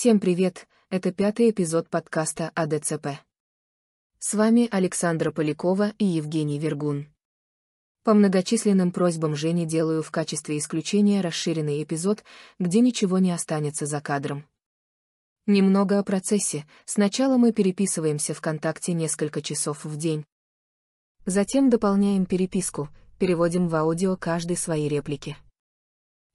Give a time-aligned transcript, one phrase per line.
[0.00, 3.20] Всем привет, это пятый эпизод подкаста АДЦП.
[4.18, 7.08] С вами Александра Полякова и Евгений Вергун.
[8.02, 12.24] По многочисленным просьбам Жени делаю в качестве исключения расширенный эпизод,
[12.58, 14.46] где ничего не останется за кадром.
[15.44, 16.64] Немного о процессе.
[16.86, 20.24] Сначала мы переписываемся ВКонтакте несколько часов в день.
[21.26, 22.88] Затем дополняем переписку,
[23.18, 25.36] переводим в аудио каждый свои реплики.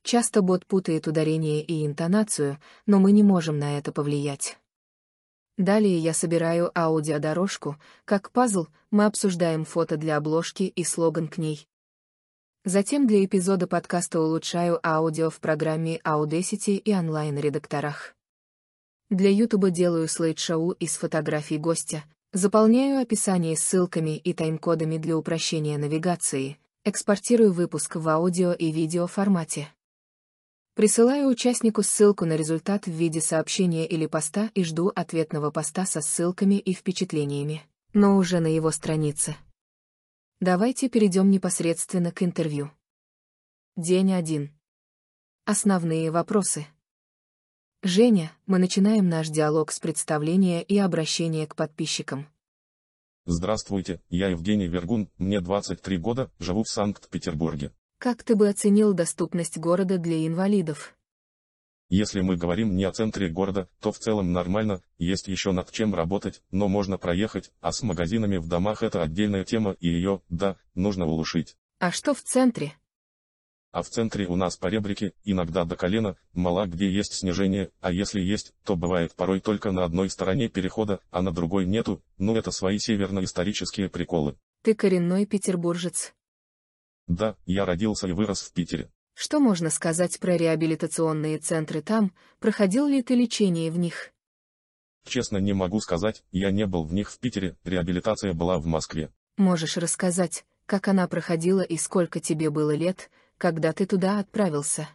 [0.06, 4.60] Часто бот путает ударение и интонацию, но мы не можем на это повлиять.
[5.58, 11.68] Далее я собираю аудиодорожку, как пазл, мы обсуждаем фото для обложки и слоган к ней.
[12.66, 18.14] Затем для эпизода подкаста улучшаю аудио в программе Audacity и онлайн-редакторах.
[19.10, 26.60] Для YouTube делаю слайд-шоу из фотографий гостя, заполняю описание ссылками и тайм-кодами для упрощения навигации,
[26.84, 29.70] экспортирую выпуск в аудио и видео формате.
[30.76, 36.02] Присылаю участнику ссылку на результат в виде сообщения или поста и жду ответного поста со
[36.02, 37.64] ссылками и впечатлениями,
[37.94, 39.38] но уже на его странице.
[40.42, 42.72] Давайте перейдем непосредственно к интервью.
[43.78, 44.52] День один.
[45.46, 46.68] Основные вопросы.
[47.82, 52.28] Женя, мы начинаем наш диалог с представления и обращения к подписчикам.
[53.26, 57.72] Здравствуйте, я Евгений Вергун, мне 23 года, живу в Санкт-Петербурге.
[57.98, 60.96] Как ты бы оценил доступность города для инвалидов?
[61.90, 65.94] Если мы говорим не о центре города, то в целом нормально, есть еще над чем
[65.94, 70.58] работать, но можно проехать, а с магазинами в домах это отдельная тема и ее, да,
[70.74, 71.56] нужно улучшить.
[71.80, 72.74] А что в центре?
[73.72, 77.92] А в центре у нас по ребрике, иногда до колена, мало где есть снижение, а
[77.92, 82.36] если есть, то бывает порой только на одной стороне перехода, а на другой нету, ну
[82.36, 84.38] это свои северно-исторические приколы.
[84.64, 86.14] Ты коренной петербуржец.
[87.08, 88.92] Да, я родился и вырос в Питере.
[89.14, 94.12] Что можно сказать про реабилитационные центры там, проходил ли ты лечение в них?
[95.06, 99.12] Честно не могу сказать, я не был в них в Питере, реабилитация была в Москве.
[99.38, 104.90] Можешь рассказать, как она проходила и сколько тебе было лет, когда ты туда отправился?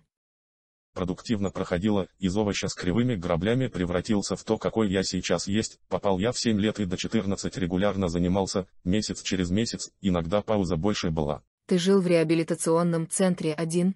[0.92, 6.18] Продуктивно проходила, из овоща с кривыми граблями превратился в то, какой я сейчас есть, попал
[6.18, 11.10] я в 7 лет и до 14 регулярно занимался, месяц через месяц, иногда пауза больше
[11.10, 11.44] была.
[11.70, 13.94] Ты жил в реабилитационном центре один?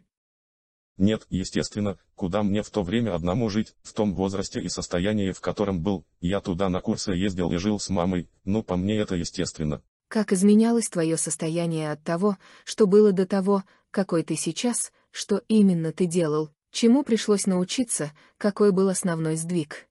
[0.96, 5.40] Нет, естественно, куда мне в то время одному жить, в том возрасте и состоянии, в
[5.40, 9.16] котором был, я туда на курсы ездил и жил с мамой, ну по мне это
[9.16, 9.82] естественно.
[10.06, 15.90] Как изменялось твое состояние от того, что было до того, какой ты сейчас, что именно
[15.90, 19.88] ты делал, чему пришлось научиться, какой был основной сдвиг?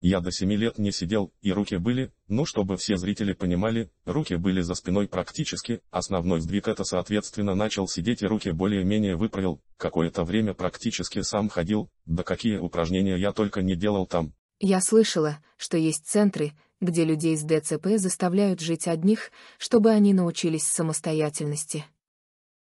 [0.00, 4.34] Я до семи лет не сидел, и руки были, ну чтобы все зрители понимали, руки
[4.34, 10.24] были за спиной практически, основной сдвиг это соответственно начал сидеть и руки более-менее выправил, какое-то
[10.24, 14.34] время практически сам ходил, да какие упражнения я только не делал там.
[14.58, 20.64] Я слышала, что есть центры, где людей с ДЦП заставляют жить одних, чтобы они научились
[20.64, 21.86] самостоятельности.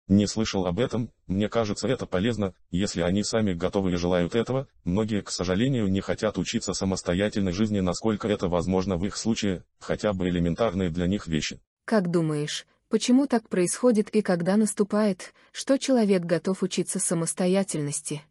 [0.08, 4.68] Не слышал об этом, мне кажется это полезно, если они сами готовы и желают этого,
[4.86, 10.14] многие, к сожалению, не хотят учиться самостоятельной жизни, насколько это возможно в их случае, хотя
[10.14, 11.60] бы элементарные для них вещи.
[11.84, 18.22] Как думаешь, почему так происходит и когда наступает, что человек готов учиться самостоятельности?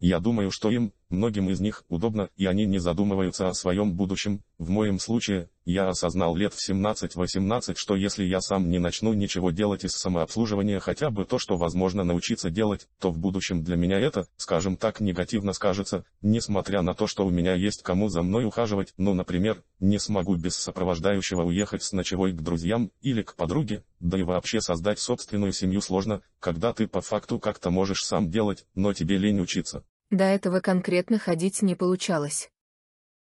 [0.00, 4.42] Я думаю, что им, многим из них, удобно, и они не задумываются о своем будущем.
[4.58, 9.50] В моем случае, я осознал лет в 17-18, что если я сам не начну ничего
[9.50, 13.98] делать из самообслуживания хотя бы то, что возможно научиться делать, то в будущем для меня
[13.98, 18.44] это, скажем так, негативно скажется, несмотря на то, что у меня есть кому за мной
[18.44, 23.84] ухаживать, ну, например, не смогу без сопровождающего уехать с ночевой к друзьям или к подруге,
[24.00, 28.66] да и вообще создать собственную семью сложно, когда ты по факту как-то можешь сам делать,
[28.74, 29.82] но тебе лень учиться.
[30.14, 32.48] До этого конкретно ходить не получалось.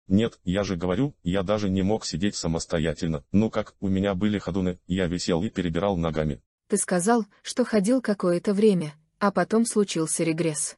[0.07, 3.23] Нет, я же говорю, я даже не мог сидеть самостоятельно.
[3.31, 6.41] Ну как, у меня были ходуны, я висел и перебирал ногами.
[6.69, 10.75] Ты сказал, что ходил какое-то время, а потом случился регресс.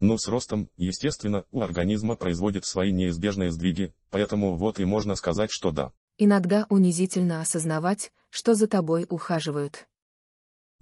[0.00, 5.50] Ну с ростом, естественно, у организма производит свои неизбежные сдвиги, поэтому вот и можно сказать,
[5.52, 5.92] что да.
[6.16, 9.86] Иногда унизительно осознавать, что за тобой ухаживают.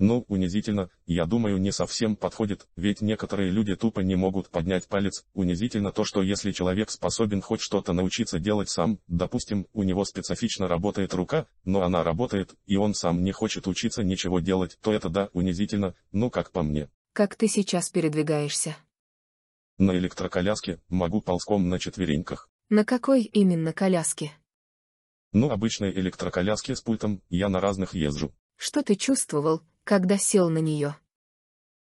[0.01, 5.27] Ну, унизительно, я думаю, не совсем подходит, ведь некоторые люди тупо не могут поднять палец.
[5.35, 10.69] Унизительно то, что если человек способен хоть что-то научиться делать сам, допустим, у него специфично
[10.69, 15.11] работает рука, но она работает, и он сам не хочет учиться ничего делать, то это
[15.11, 16.89] да, унизительно, ну как по мне.
[17.13, 18.79] Как ты сейчас передвигаешься?
[19.77, 22.49] На электроколяске, могу ползком на четвереньках.
[22.71, 24.33] На какой именно коляске?
[25.33, 28.33] Ну, обычной электроколяске с пультом, я на разных езжу.
[28.57, 30.97] Что ты чувствовал, когда сел на нее.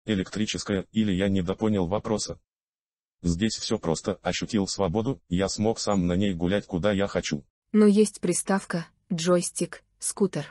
[0.06, 2.40] Электрическая, или я недопонял вопроса.
[3.22, 7.46] Здесь все просто, ощутил свободу, я смог сам на ней гулять куда я хочу.
[7.74, 10.48] Но есть приставка, джойстик, скутер.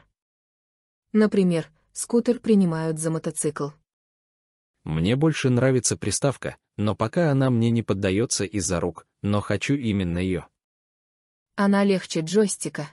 [1.10, 3.70] Например, скутер принимают за мотоцикл.
[4.84, 10.18] Мне больше нравится приставка, но пока она мне не поддается из-за рук, но хочу именно
[10.18, 10.46] ее.
[11.56, 12.88] Она легче джойстика.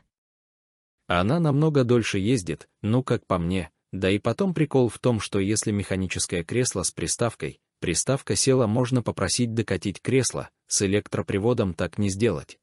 [1.06, 5.40] Она намного дольше ездит, ну как по мне, да и потом прикол в том, что
[5.40, 12.10] если механическое кресло с приставкой, приставка села можно попросить докатить кресло, с электроприводом так не
[12.10, 12.60] сделать.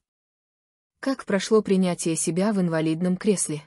[1.01, 3.63] Как прошло принятие себя в инвалидном кресле?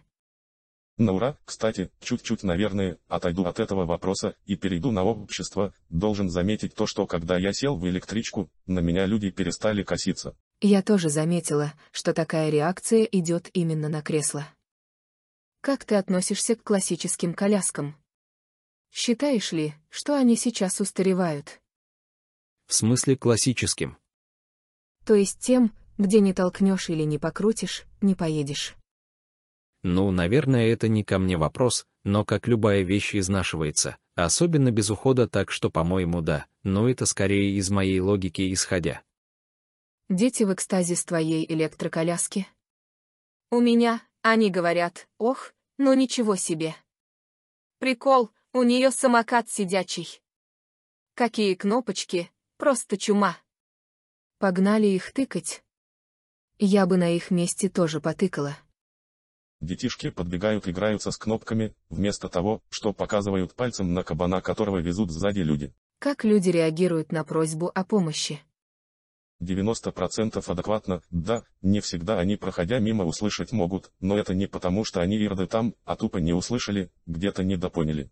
[0.98, 6.74] На ура, кстати, чуть-чуть, наверное, отойду от этого вопроса и перейду на общество, должен заметить
[6.74, 10.36] то, что когда я сел в электричку, на меня люди перестали коситься.
[10.60, 14.48] Я тоже заметила, что такая реакция идет именно на кресло.
[15.68, 17.98] Как ты относишься к классическим коляскам?
[18.90, 21.60] Считаешь ли, что они сейчас устаревают?
[22.68, 23.98] В смысле классическим.
[25.06, 28.78] То есть тем, где не толкнешь или не покрутишь, не поедешь.
[29.84, 35.28] Ну, наверное, это не ко мне вопрос, но как любая вещь изнашивается, особенно без ухода
[35.28, 39.04] так что, по-моему, да, но это скорее из моей логики исходя.
[40.08, 42.48] Дети в экстазе с твоей электроколяски?
[43.52, 46.76] У меня, они говорят, ох, ну ничего себе.
[47.80, 50.22] Прикол, у нее самокат сидячий.
[51.14, 53.38] Какие кнопочки, просто чума.
[54.40, 55.64] Погнали их тыкать.
[56.60, 58.58] Я бы на их месте тоже потыкала.
[59.60, 65.40] Детишки подбегают играются с кнопками, вместо того, что показывают пальцем на кабана, которого везут сзади
[65.40, 65.74] люди.
[66.00, 68.40] Как люди реагируют на просьбу о помощи?
[69.42, 75.02] 90% адекватно, да, не всегда они проходя мимо услышать могут, но это не потому что
[75.02, 78.10] они ирды там, а тупо не услышали, где-то недопоняли.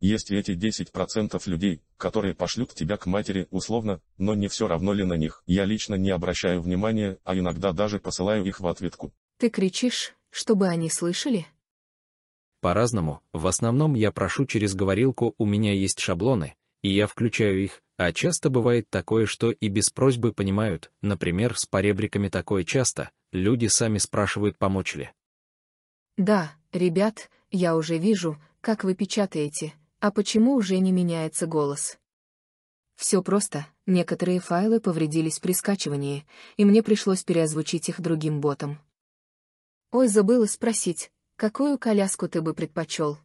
[0.00, 4.92] Есть и эти 10% людей, которые пошлют тебя к матери условно, но не все равно
[4.92, 5.42] ли на них.
[5.46, 9.12] Я лично не обращаю внимания, а иногда даже посылаю их в ответку.
[9.38, 11.46] Ты кричишь, чтобы они слышали?
[12.60, 17.82] По-разному, в основном я прошу через говорилку, у меня есть шаблоны, и я включаю их,
[17.96, 23.66] а часто бывает такое, что и без просьбы понимают, например, с поребриками такое часто, люди
[23.66, 25.10] сами спрашивают, помочь ли.
[26.16, 31.98] Да, ребят, я уже вижу, как вы печатаете, а почему уже не меняется голос?
[32.96, 36.26] Все просто, некоторые файлы повредились при скачивании,
[36.56, 38.78] и мне пришлось переозвучить их другим ботом.
[39.90, 43.18] Ой, забыла спросить, какую коляску ты бы предпочел?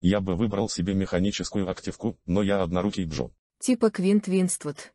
[0.00, 3.30] Я бы выбрал себе механическую активку, но я однорукий Джо.
[3.60, 4.90] Типа Квинт Винствуд.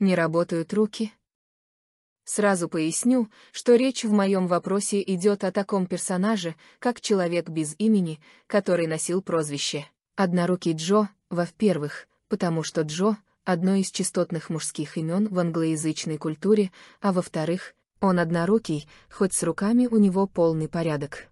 [0.00, 1.12] Не работают руки?
[2.24, 8.18] Сразу поясню, что речь в моем вопросе идет о таком персонаже, как человек без имени,
[8.48, 9.86] который носил прозвище
[10.16, 17.12] «Однорукий Джо», во-первых, потому что Джо— одно из частотных мужских имен в англоязычной культуре, а
[17.12, 21.28] во-вторых, он однорукий, хоть с руками у него полный порядок.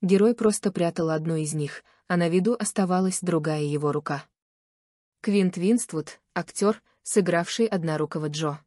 [0.00, 4.24] Герой просто прятал одну из них, а на виду оставалась другая его рука.
[5.24, 8.58] Квинт Винствуд— актер, сыгравший однорукого Джо.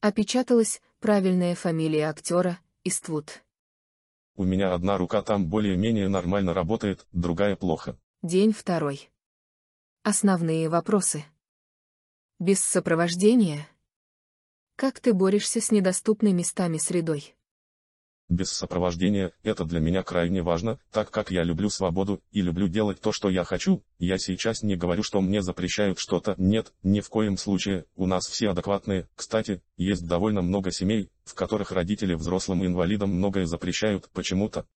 [0.00, 3.42] Опечаталась правильная фамилия актера— Иствуд.
[4.36, 7.98] У меня одна рука там более-менее нормально работает, другая плохо.
[8.22, 9.10] День второй.
[10.04, 11.24] Основные вопросы.
[12.38, 13.66] Без сопровождения.
[14.76, 17.35] Как ты борешься с недоступной местами средой?
[18.28, 23.00] Без сопровождения, это для меня крайне важно, так как я люблю свободу, и люблю делать
[23.00, 27.08] то, что я хочу, я сейчас не говорю, что мне запрещают что-то, нет, ни в
[27.08, 32.64] коем случае, у нас все адекватные, кстати, есть довольно много семей, в которых родители взрослым
[32.64, 34.66] инвалидам многое запрещают почему-то,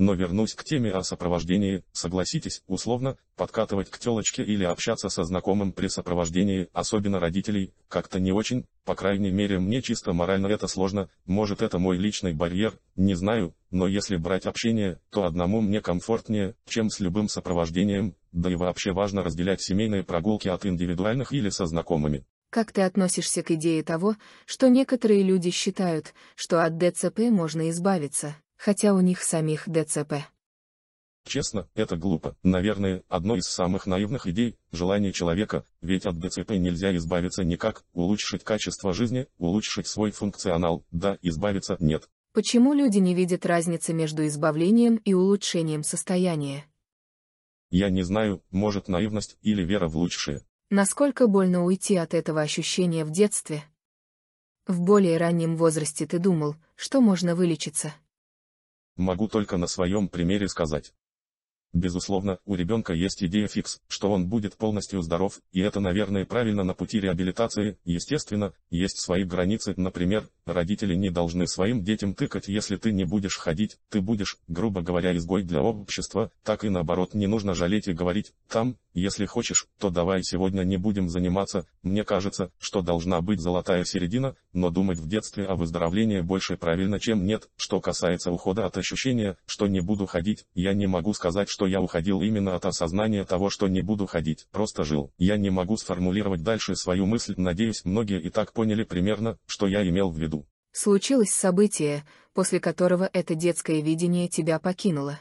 [0.00, 5.72] но вернусь к теме о сопровождении, согласитесь, условно, подкатывать к телочке или общаться со знакомым
[5.72, 11.10] при сопровождении, особенно родителей, как-то не очень, по крайней мере мне чисто морально это сложно,
[11.26, 16.54] может это мой личный барьер, не знаю, но если брать общение, то одному мне комфортнее,
[16.66, 21.66] чем с любым сопровождением, да и вообще важно разделять семейные прогулки от индивидуальных или со
[21.66, 22.24] знакомыми.
[22.48, 24.16] Как ты относишься к идее того,
[24.46, 30.26] что некоторые люди считают, что от ДЦП можно избавиться, хотя у них самих ДЦП.
[31.24, 32.36] Честно, это глупо.
[32.42, 38.44] Наверное, одно из самых наивных идей– желание человека, ведь от ДЦП нельзя избавиться никак, улучшить
[38.44, 42.08] качество жизни, улучшить свой функционал, да, избавиться нет.
[42.32, 46.66] Почему люди не видят разницы между избавлением и улучшением состояния?
[47.70, 50.42] Я не знаю, может наивность или вера в лучшее.
[50.68, 53.64] Насколько больно уйти от этого ощущения в детстве?
[54.66, 57.94] В более раннем возрасте ты думал, что можно вылечиться.
[58.96, 60.92] Могу только на своем примере сказать.
[61.72, 66.64] Безусловно, у ребенка есть идея фикс, что он будет полностью здоров, и это, наверное, правильно
[66.64, 67.78] на пути реабилитации.
[67.84, 73.36] Естественно, есть свои границы, например, родители не должны своим детям тыкать, если ты не будешь
[73.36, 77.92] ходить, ты будешь, грубо говоря, изгой для общества, так и наоборот не нужно жалеть и
[77.92, 83.40] говорить, там, если хочешь, то давай сегодня не будем заниматься, мне кажется, что должна быть
[83.40, 88.66] золотая середина, но думать в детстве о выздоровлении больше правильно, чем нет, что касается ухода
[88.66, 92.66] от ощущения, что не буду ходить, я не могу сказать, что я уходил именно от
[92.66, 95.12] осознания того, что не буду ходить, просто жил.
[95.18, 99.86] Я не могу сформулировать дальше свою мысль, надеюсь, многие и так поняли примерно, что я
[99.88, 100.46] имел в виду.
[100.72, 105.18] Случилось событие, после которого это детское видение тебя покинуло.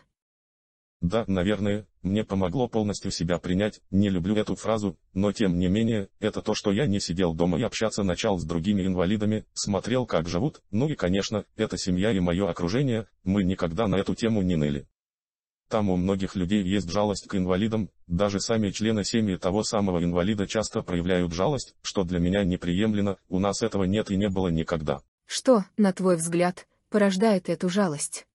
[1.02, 6.10] Да, наверное, мне помогло полностью себя принять, не люблю эту фразу, но тем не менее,
[6.20, 10.28] это то, что я не сидел дома и общаться начал с другими инвалидами, смотрел как
[10.28, 14.58] живут, ну и конечно, это семья и мое окружение, мы никогда на эту тему не
[14.58, 14.88] ныли.
[15.70, 20.48] Там у многих людей есть жалость к инвалидам, даже сами члены семьи того самого инвалида
[20.48, 25.02] часто проявляют жалость, что для меня неприемлемо, у нас этого нет и не было никогда.
[25.28, 28.26] Что, на твой взгляд, порождает эту жалость?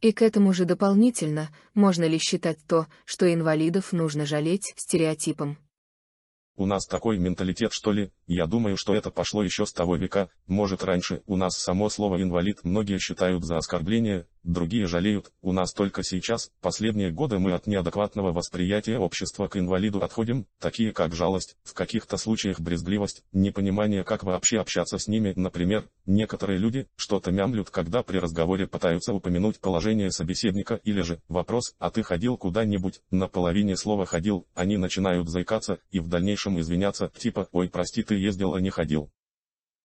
[0.00, 5.56] И к этому же дополнительно, можно ли считать то, что инвалидов нужно жалеть, стереотипом?
[6.56, 10.28] У нас такой менталитет что ли, я думаю, что это пошло еще с того века,
[10.46, 15.72] может раньше, у нас само слово «инвалид» многие считают за оскорбление, другие жалеют, у нас
[15.72, 21.56] только сейчас, последние годы мы от неадекватного восприятия общества к инвалиду отходим, такие как жалость,
[21.62, 27.70] в каких-то случаях брезгливость, непонимание как вообще общаться с ними, например, некоторые люди что-то мямлют,
[27.70, 33.28] когда при разговоре пытаются упомянуть положение собеседника или же вопрос «а ты ходил куда-нибудь?» на
[33.28, 38.54] половине слова «ходил», они начинают заикаться и в дальнейшем извиняться, типа «ой прости ты ездил
[38.54, 39.10] а не ходил».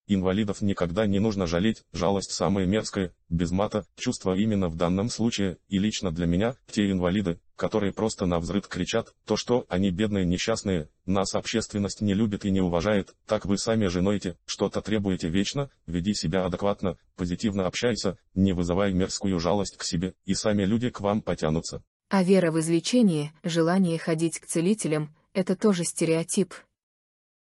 [0.07, 5.57] Инвалидов никогда не нужно жалеть, жалость самое мерзкое, без мата, чувство именно в данном случае,
[5.67, 10.23] и лично для меня, те инвалиды, которые просто на взрыв кричат, то что они бедные
[10.23, 15.27] несчастные, нас общественность не любит и не уважает, так вы сами же ноете, что-то требуете
[15.27, 20.91] вечно, веди себя адекватно, позитивно общайся, не вызывай мерзкую жалость к себе, и сами люди
[20.91, 21.83] к вам потянутся.
[22.09, 26.53] А вера в излечение, желание ходить к целителям, это тоже стереотип,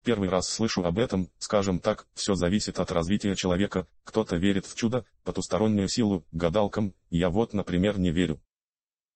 [0.07, 4.73] Первый раз слышу об этом, скажем так, все зависит от развития человека, кто-то верит в
[4.73, 8.39] чудо, потустороннюю силу, гадалкам, я вот, например, не верю.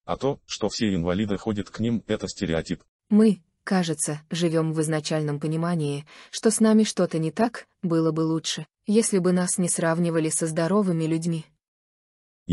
[0.04, 2.84] А то, что все инвалиды ходят к ним, это стереотип.
[3.08, 8.68] Мы, кажется, живем в изначальном понимании, что с нами что-то не так, было бы лучше,
[8.86, 11.46] если бы нас не сравнивали со здоровыми людьми.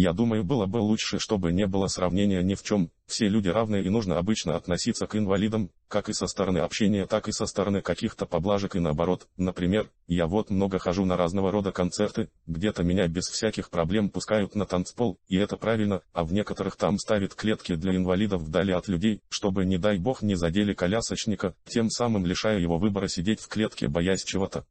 [0.00, 3.82] Я думаю, было бы лучше, чтобы не было сравнения ни в чем, все люди равны
[3.82, 7.82] и нужно обычно относиться к инвалидам, как и со стороны общения, так и со стороны
[7.82, 9.26] каких-то поблажек и наоборот.
[9.36, 14.54] Например, я вот много хожу на разного рода концерты, где-то меня без всяких проблем пускают
[14.54, 18.86] на танцпол, и это правильно, а в некоторых там ставят клетки для инвалидов вдали от
[18.86, 23.48] людей, чтобы не дай бог не задели колясочника, тем самым лишая его выбора сидеть в
[23.48, 24.64] клетке, боясь чего-то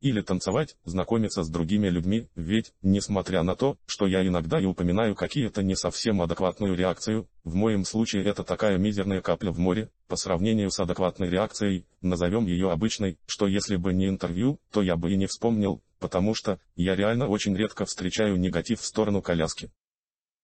[0.00, 5.14] или танцевать, знакомиться с другими людьми, ведь, несмотря на то, что я иногда и упоминаю
[5.14, 10.16] какие-то не совсем адекватную реакцию, в моем случае это такая мизерная капля в море, по
[10.16, 15.12] сравнению с адекватной реакцией, назовем ее обычной, что если бы не интервью, то я бы
[15.12, 19.70] и не вспомнил, потому что, я реально очень редко встречаю негатив в сторону коляски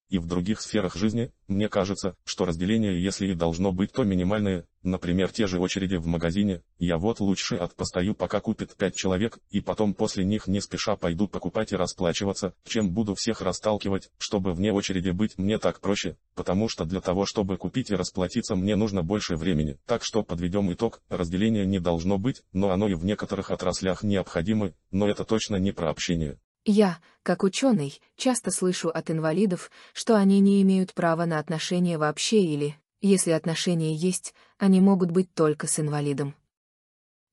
[0.09, 4.67] и в других сферах жизни, мне кажется, что разделение если и должно быть то минимальное,
[4.83, 9.61] например те же очереди в магазине, я вот лучше отпостою пока купит пять человек, и
[9.61, 14.73] потом после них не спеша пойду покупать и расплачиваться, чем буду всех расталкивать, чтобы вне
[14.73, 19.03] очереди быть мне так проще, потому что для того чтобы купить и расплатиться мне нужно
[19.03, 19.79] больше времени.
[19.87, 24.73] Так что подведем итог, разделение не должно быть, но оно и в некоторых отраслях необходимо,
[24.91, 26.39] но это точно не про общение.
[26.65, 32.41] Я, как ученый, часто слышу от инвалидов, что они не имеют права на отношения вообще
[32.41, 36.37] или, если отношения есть, они могут быть только с инвалидом.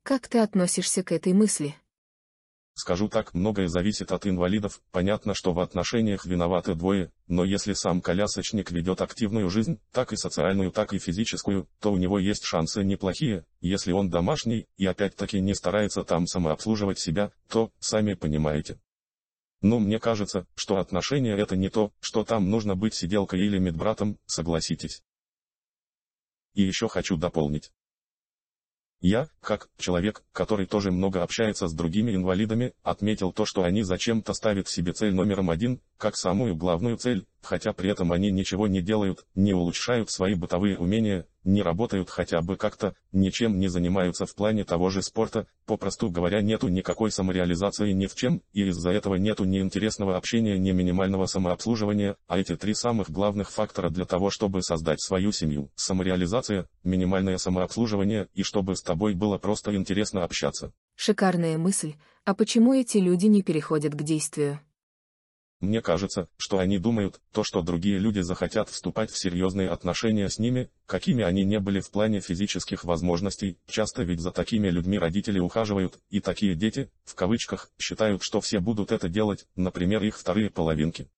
[0.01, 1.75] Как ты относишься к этой мысли?
[2.74, 8.01] Скажу так, многое зависит от инвалидов, понятно, что в отношениях виноваты двое, но если сам
[8.01, 12.83] колясочник ведет активную жизнь, так и социальную, так и физическую, то у него есть шансы
[12.83, 18.79] неплохие, если он домашний и опять-таки не старается там самообслуживать себя, то, сами понимаете.
[19.62, 24.18] Но мне кажется, что отношения это не то, что там нужно быть сиделкой или медбратом,
[24.25, 25.04] согласитесь.
[26.54, 27.72] И еще хочу дополнить.
[29.01, 34.34] Я, как человек, который тоже много общается с другими инвалидами, отметил то, что они зачем-то
[34.34, 38.82] ставят себе цель номером один, как самую главную цель, хотя при этом они ничего не
[38.82, 44.34] делают, не улучшают свои бытовые умения, не работают хотя бы как-то, ничем не занимаются в
[44.34, 49.15] плане того же спорта, попросту говоря нету никакой самореализации ни в чем, и из-за этого
[49.15, 54.29] нету ни интересного общения, ни минимального самообслуживания, а эти три самых главных фактора для того,
[54.29, 55.70] чтобы создать свою семью.
[55.75, 60.72] Самореализация, минимальное самообслуживание и чтобы с тобой было просто интересно общаться.
[60.96, 64.62] Шикарная мысль, а почему эти люди не переходят к действию?
[65.60, 70.39] Мне кажется, что они думают, то что другие люди захотят вступать в серьезные отношения с
[70.39, 75.38] ними, какими они не были в плане физических возможностей, часто ведь за такими людьми родители
[75.38, 80.50] ухаживают, и такие дети, в кавычках, считают, что все будут это делать, например их вторые
[80.50, 81.10] половинки.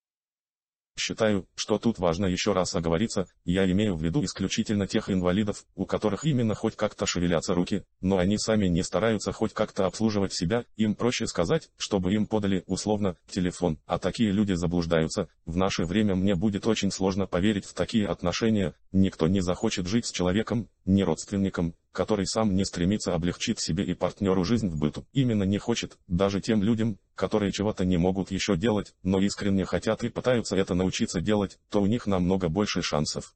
[0.97, 5.85] Считаю, что тут важно еще раз оговориться, я имею в виду исключительно тех инвалидов, у
[5.85, 10.65] которых именно хоть как-то шевелятся руки, но они сами не стараются хоть как-то обслуживать себя,
[10.75, 16.15] им проще сказать, чтобы им подали, условно, телефон, а такие люди заблуждаются, в наше время
[16.15, 21.03] мне будет очень сложно поверить в такие отношения, никто не захочет жить с человеком, не
[21.03, 25.05] родственником, который сам не стремится облегчить себе и партнеру жизнь в быту.
[25.13, 30.03] Именно не хочет, даже тем людям, которые чего-то не могут еще делать, но искренне хотят
[30.03, 33.35] и пытаются это научиться делать, то у них намного больше шансов.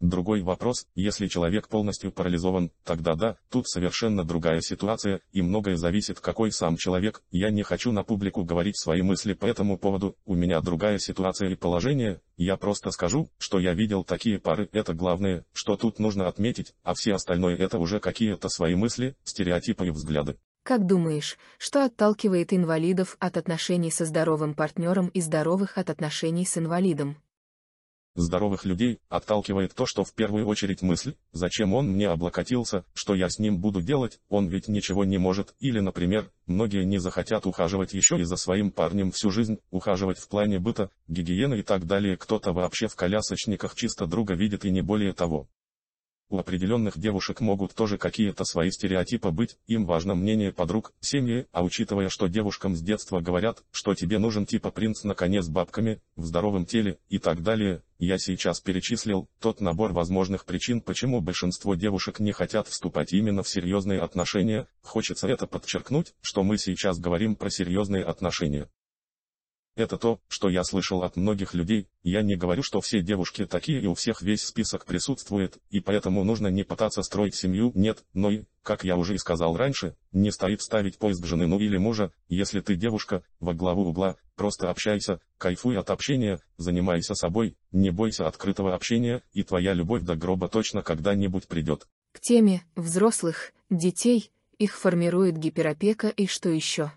[0.00, 6.20] Другой вопрос, если человек полностью парализован, тогда да, тут совершенно другая ситуация, и многое зависит
[6.20, 10.36] какой сам человек, я не хочу на публику говорить свои мысли по этому поводу, у
[10.36, 15.44] меня другая ситуация и положение, я просто скажу, что я видел такие пары, это главное,
[15.52, 20.36] что тут нужно отметить, а все остальное это уже какие-то свои мысли, стереотипы и взгляды.
[20.62, 26.56] Как думаешь, что отталкивает инвалидов от отношений со здоровым партнером и здоровых от отношений с
[26.56, 27.16] инвалидом?
[28.18, 33.30] Здоровых людей отталкивает то, что в первую очередь мысль, зачем он мне облокотился, что я
[33.30, 37.94] с ним буду делать, он ведь ничего не может, или, например, многие не захотят ухаживать
[37.94, 42.16] еще и за своим парнем всю жизнь, ухаживать в плане быта, гигиены и так далее,
[42.16, 45.48] кто-то вообще в колясочниках чисто друга видит и не более того.
[46.30, 51.62] У определенных девушек могут тоже какие-то свои стереотипы быть, им важно мнение подруг, семьи, а
[51.62, 56.02] учитывая, что девушкам с детства говорят, что тебе нужен типа принц на коне с бабками,
[56.16, 61.74] в здоровом теле и так далее, я сейчас перечислил тот набор возможных причин, почему большинство
[61.74, 67.36] девушек не хотят вступать именно в серьезные отношения, хочется это подчеркнуть, что мы сейчас говорим
[67.36, 68.68] про серьезные отношения.
[69.78, 73.80] Это то, что я слышал от многих людей, я не говорю, что все девушки такие
[73.80, 78.32] и у всех весь список присутствует, и поэтому нужно не пытаться строить семью, нет, но
[78.32, 82.10] и, как я уже и сказал раньше, не стоит ставить поиск жены ну или мужа,
[82.28, 88.26] если ты девушка, во главу угла, просто общайся, кайфуй от общения, занимайся собой, не бойся
[88.26, 91.86] открытого общения, и твоя любовь до гроба точно когда-нибудь придет.
[92.10, 96.90] К теме взрослых, детей, их формирует гиперопека и что еще?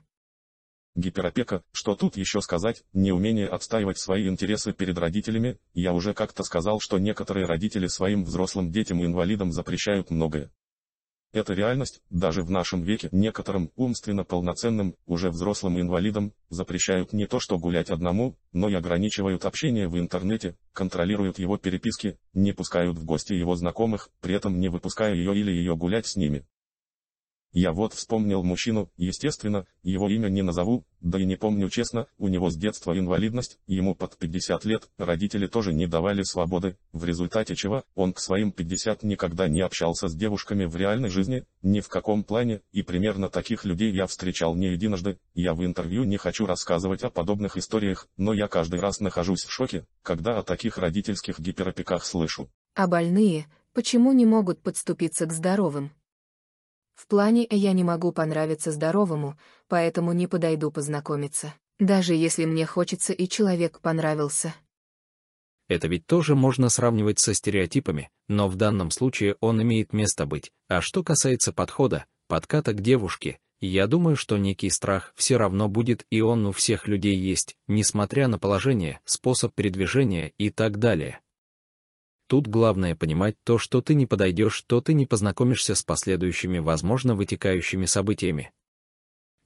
[0.96, 6.82] Гиперопека, что тут еще сказать, неумение отстаивать свои интересы перед родителями, я уже как-то сказал,
[6.82, 10.52] что некоторые родители своим взрослым детям и инвалидам запрещают многое.
[11.32, 17.40] Это реальность, даже в нашем веке некоторым умственно полноценным, уже взрослым инвалидам, запрещают не то
[17.40, 23.06] что гулять одному, но и ограничивают общение в интернете, контролируют его переписки, не пускают в
[23.06, 26.46] гости его знакомых, при этом не выпуская ее или ее гулять с ними.
[27.54, 32.30] Я вот вспомнил мужчину, естественно, его имя не назову, да и не помню честно, у
[32.30, 37.56] него с детства инвалидность, ему под 50 лет, родители тоже не давали свободы, в результате
[37.56, 41.90] чего, он к своим 50 никогда не общался с девушками в реальной жизни, ни в
[41.90, 46.46] каком плане, и примерно таких людей я встречал не единожды, я в интервью не хочу
[46.46, 51.38] рассказывать о подобных историях, но я каждый раз нахожусь в шоке, когда о таких родительских
[51.38, 52.50] гиперопеках слышу.
[52.76, 55.92] А больные, почему не могут подступиться к здоровым?
[56.94, 63.14] В плане я не могу понравиться здоровому, поэтому не подойду познакомиться, даже если мне хочется
[63.14, 64.54] и человек понравился.
[65.68, 70.52] Это ведь тоже можно сравнивать со стереотипами, но в данном случае он имеет место быть.
[70.68, 76.06] А что касается подхода, подката к девушке, я думаю, что некий страх все равно будет
[76.10, 81.22] и он у всех людей есть, несмотря на положение, способ передвижения и так далее.
[82.32, 87.14] Тут главное понимать то, что ты не подойдешь, то ты не познакомишься с последующими, возможно,
[87.14, 88.54] вытекающими событиями.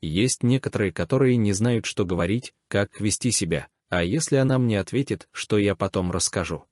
[0.01, 5.27] Есть некоторые, которые не знают, что говорить, как вести себя, а если она мне ответит,
[5.31, 6.65] что я потом расскажу.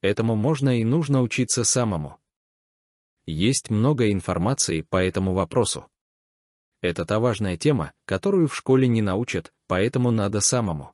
[0.00, 2.18] Этому можно и нужно учиться самому.
[3.24, 5.88] Есть много информации по этому вопросу.
[6.82, 10.92] Это та важная тема, которую в школе не научат, поэтому надо самому.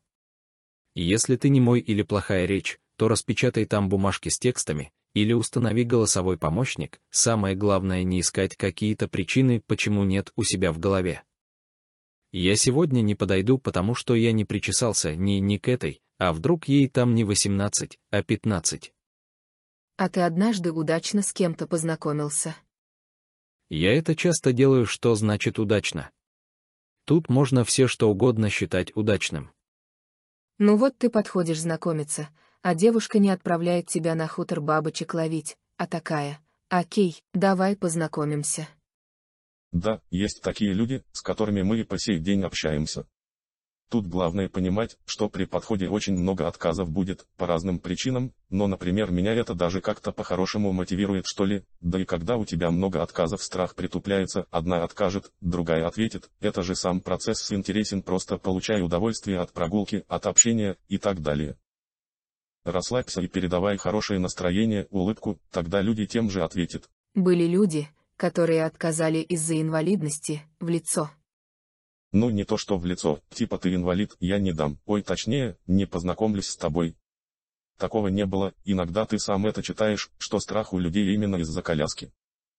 [0.95, 5.83] Если ты не мой или плохая речь, то распечатай там бумажки с текстами, или установи
[5.83, 11.25] голосовой помощник, самое главное не искать какие-то причины, почему нет у себя в голове.
[12.31, 16.69] Я сегодня не подойду, потому что я не причесался ни, ни к этой, а вдруг
[16.69, 18.93] ей там не 18, а 15.
[19.97, 22.55] А ты однажды удачно с кем-то познакомился.
[23.69, 26.13] Я это часто делаю, что значит удачно.
[27.05, 29.51] Тут можно все что угодно считать удачным.
[30.59, 32.29] Ну вот ты подходишь знакомиться,
[32.63, 38.69] а девушка не отправляет тебя на хутор бабочек ловить, а такая, окей, давай познакомимся.
[39.73, 43.07] Да, есть такие люди, с которыми мы и по сей день общаемся.
[43.93, 49.11] Тут главное понимать, что при подходе очень много отказов будет, по разным причинам, но, например,
[49.11, 53.43] меня это даже как-то по-хорошему мотивирует что ли, да и когда у тебя много отказов
[53.43, 59.53] страх притупляется, одна откажет, другая ответит, это же сам процесс интересен просто получай удовольствие от
[59.53, 61.59] прогулки, от общения, и так далее.
[62.65, 66.89] Расслабься и передавай хорошее настроение, улыбку, тогда люди тем же ответят.
[67.15, 71.11] Были люди, которые отказали из-за инвалидности, в лицо.
[72.13, 75.87] Ну не то что в лицо, типа ты инвалид, я не дам, ой точнее, не
[75.87, 76.95] познакомлюсь с тобой.
[77.79, 82.13] Такого не было, иногда ты сам это читаешь, что страх у людей именно из-за коляски.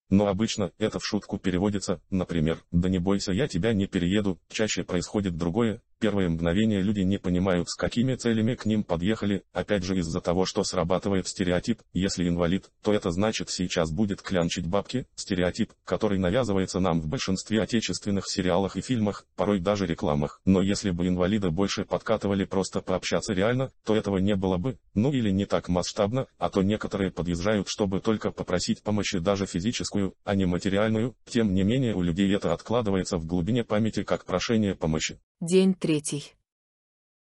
[0.10, 4.84] Но обычно это в шутку переводится, например, «Да не бойся, я тебя не перееду», чаще
[4.84, 9.98] происходит другое, первые мгновения люди не понимают, с какими целями к ним подъехали, опять же
[10.00, 15.72] из-за того, что срабатывает стереотип, если инвалид, то это значит сейчас будет клянчить бабки, стереотип,
[15.86, 20.42] который навязывается нам в большинстве отечественных сериалах и фильмах, порой даже рекламах.
[20.44, 25.14] Но если бы инвалида больше подкатывали просто пообщаться реально, то этого не было бы, ну
[25.14, 30.36] или не так масштабно, а то некоторые подъезжают, чтобы только попросить помощи даже физическую, а
[30.36, 35.18] не материальную, тем не менее у людей это откладывается в глубине памяти как прошение помощи.
[35.40, 36.34] День третий.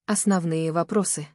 [0.06, 1.26] Основные вопросы.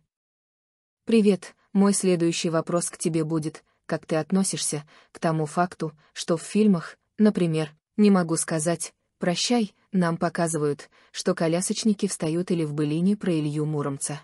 [1.03, 6.41] Привет, мой следующий вопрос к тебе будет, как ты относишься к тому факту, что в
[6.41, 13.33] фильмах, например, не могу сказать, прощай, нам показывают, что колясочники встают или в былине про
[13.33, 14.21] Илью Муромца.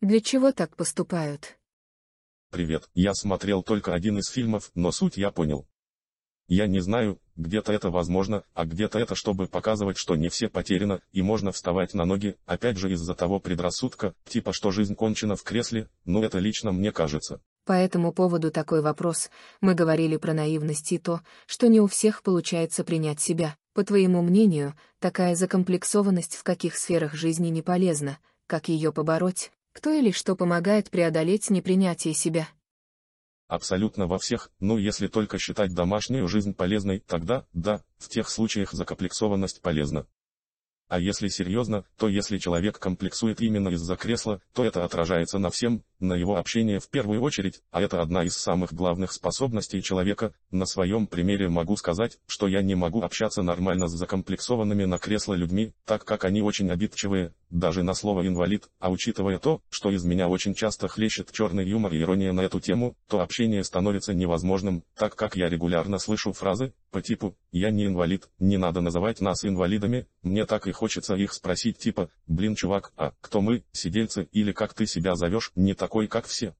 [0.00, 1.58] Для чего так поступают?
[2.50, 5.66] Привет, я смотрел только один из фильмов, но суть я понял.
[6.46, 11.00] Я не знаю, где-то это возможно, а где-то это чтобы показывать, что не все потеряно,
[11.12, 15.42] и можно вставать на ноги, опять же из-за того предрассудка, типа что жизнь кончена в
[15.42, 17.40] кресле, ну это лично мне кажется.
[17.64, 19.30] По этому поводу такой вопрос.
[19.62, 23.56] Мы говорили про наивность и то, что не у всех получается принять себя.
[23.72, 29.50] По твоему мнению, такая закомплексованность в каких сферах жизни не полезна, как ее побороть?
[29.72, 32.46] Кто или что помогает преодолеть непринятие себя?
[33.46, 38.72] Абсолютно во всех, ну если только считать домашнюю жизнь полезной, тогда, да, в тех случаях
[38.72, 40.06] закомплексованность полезна.
[40.88, 45.82] А если серьезно, то если человек комплексует именно из-за кресла, то это отражается на всем,
[46.04, 50.32] на его общение в первую очередь, а это одна из самых главных способностей человека.
[50.50, 55.34] На своем примере могу сказать, что я не могу общаться нормально с закомплексованными на кресло
[55.34, 60.04] людьми, так как они очень обидчивые, даже на слово «инвалид», а учитывая то, что из
[60.04, 64.82] меня очень часто хлещет черный юмор и ирония на эту тему, то общение становится невозможным,
[64.96, 69.44] так как я регулярно слышу фразы, по типу «я не инвалид, не надо называть нас
[69.44, 74.50] инвалидами», мне так и хочется их спросить типа «блин чувак, а кто мы, сидельцы или
[74.50, 76.54] как ты себя зовешь, не такой как все».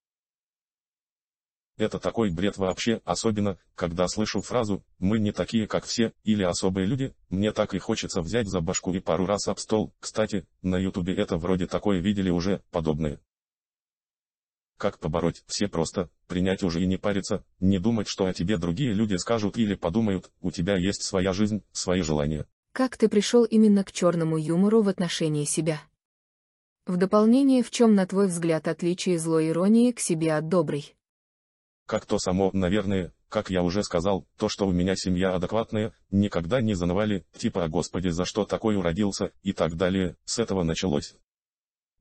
[1.77, 6.87] Это такой бред вообще, особенно, когда слышу фразу «мы не такие как все» или «особые
[6.87, 9.93] люди», мне так и хочется взять за башку и пару раз об стол.
[9.99, 13.21] Кстати, на ютубе это вроде такое видели уже, подобное.
[14.77, 15.43] Как побороть?
[15.47, 19.57] Все просто, принять уже и не париться, не думать, что о тебе другие люди скажут
[19.57, 22.47] или подумают, у тебя есть своя жизнь, свои желания.
[22.73, 25.81] Как ты пришел именно к черному юмору в отношении себя?
[26.87, 30.95] В дополнение, в чем, на твой взгляд, отличие злой иронии к себе от доброй?
[31.87, 36.61] Как то само, наверное, как я уже сказал, то, что у меня семья адекватная, никогда
[36.61, 41.17] не занывали, типа «Господи, за что такой уродился» и так далее, с этого началось.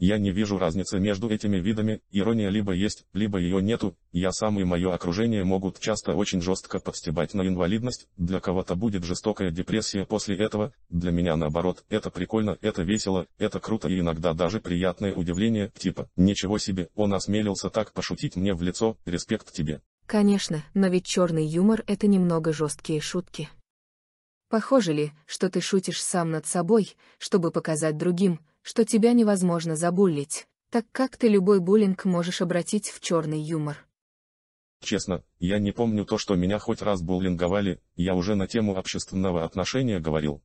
[0.06, 4.60] Я не вижу разницы между этими видами, ирония либо есть, либо ее нету, я сам
[4.60, 10.04] и мое окружение могут часто очень жестко подстебать на инвалидность, для кого-то будет жестокая депрессия
[10.04, 15.14] после этого, для меня наоборот, это прикольно, это весело, это круто и иногда даже приятное
[15.14, 19.82] удивление, типа, ничего себе, он осмелился так пошутить мне в лицо, респект тебе.
[20.06, 23.48] Конечно, но ведь черный юмор— это немного жесткие шутки.
[24.50, 30.48] Похоже ли, что ты шутишь сам над собой, чтобы показать другим, что тебя невозможно забуллить,
[30.72, 33.86] так как ты любой буллинг можешь обратить в черный юмор.
[34.82, 39.44] Честно, я не помню то, что меня хоть раз буллинговали, я уже на тему общественного
[39.44, 40.42] отношения говорил.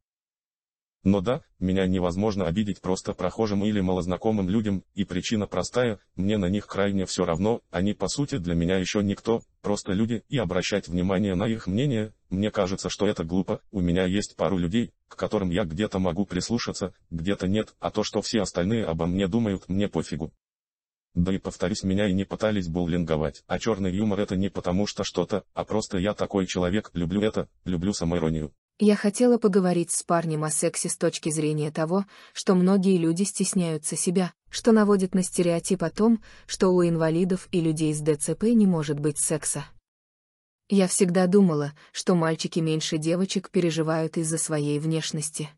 [1.04, 6.46] Но да, меня невозможно обидеть просто прохожим или малознакомым людям, и причина простая, мне на
[6.48, 10.88] них крайне все равно, они по сути для меня еще никто, просто люди, и обращать
[10.88, 15.16] внимание на их мнение, мне кажется, что это глупо, у меня есть пару людей, к
[15.16, 19.68] которым я где-то могу прислушаться, где-то нет, а то, что все остальные обо мне думают,
[19.68, 20.32] мне пофигу.
[21.14, 25.02] Да и повторюсь, меня и не пытались буллинговать, а черный юмор это не потому что
[25.04, 28.52] что-то, а просто я такой человек, люблю это, люблю самоиронию.
[28.80, 33.96] Я хотела поговорить с парнем о сексе с точки зрения того, что многие люди стесняются
[33.96, 38.68] себя, что наводит на стереотип о том, что у инвалидов и людей с ДЦП не
[38.68, 39.64] может быть секса.
[40.70, 45.48] Я всегда думала, что мальчики меньше девочек переживают из-за своей внешности.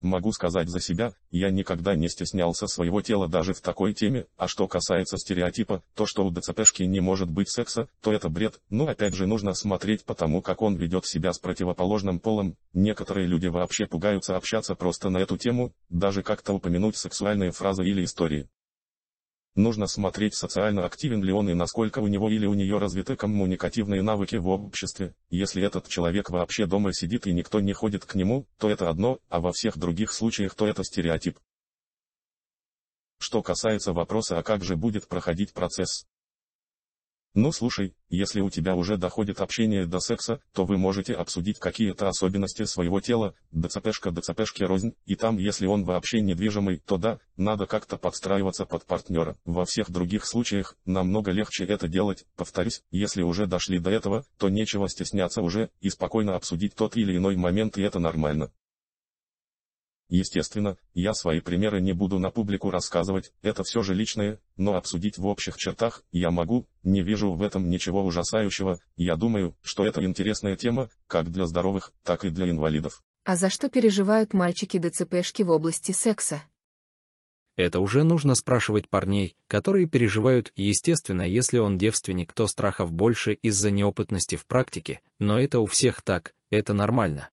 [0.00, 4.48] Могу сказать за себя, я никогда не стеснялся своего тела даже в такой теме, а
[4.48, 8.88] что касается стереотипа, то что у ДЦПшки не может быть секса, то это бред, но
[8.88, 13.46] опять же нужно смотреть по тому, как он ведет себя с противоположным полом, некоторые люди
[13.46, 18.48] вообще пугаются общаться просто на эту тему, даже как-то упомянуть сексуальные фразы или истории.
[19.58, 24.02] Нужно смотреть, социально активен ли он и насколько у него или у нее развиты коммуникативные
[24.02, 25.16] навыки в обществе.
[25.30, 29.18] Если этот человек вообще дома сидит и никто не ходит к нему, то это одно,
[29.28, 31.40] а во всех других случаях то это стереотип.
[33.18, 36.06] Что касается вопроса, а как же будет проходить процесс,
[37.34, 42.08] ну слушай, если у тебя уже доходит общение до секса, то вы можете обсудить какие-то
[42.08, 47.66] особенности своего тела, ДЦПшка ДЦПшки рознь, и там если он вообще недвижимый, то да, надо
[47.66, 49.36] как-то подстраиваться под партнера.
[49.44, 54.48] Во всех других случаях, намного легче это делать, повторюсь, если уже дошли до этого, то
[54.48, 58.50] нечего стесняться уже, и спокойно обсудить тот или иной момент и это нормально.
[60.08, 65.18] Естественно, я свои примеры не буду на публику рассказывать, это все же личное, но обсудить
[65.18, 70.02] в общих чертах я могу, не вижу в этом ничего ужасающего, я думаю, что это
[70.02, 73.02] интересная тема, как для здоровых, так и для инвалидов.
[73.24, 76.42] А за что переживают мальчики-ДЦПшки в области секса?
[77.56, 83.70] Это уже нужно спрашивать парней, которые переживают, естественно, если он девственник, то страхов больше из-за
[83.70, 87.28] неопытности в практике, но это у всех так, это нормально.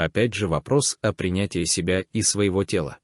[0.00, 2.96] Опять же вопрос о принятии себя и своего тела.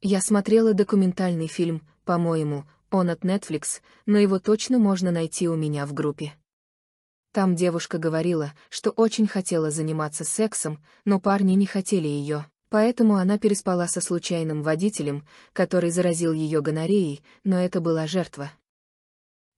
[0.00, 5.86] Я смотрела документальный фильм, по-моему, он от Netflix, но его точно можно найти у меня
[5.86, 6.34] в группе.
[7.30, 13.38] Там девушка говорила, что очень хотела заниматься сексом, но парни не хотели ее, поэтому она
[13.38, 18.50] переспала со случайным водителем, который заразил ее гонореей, но это была жертва.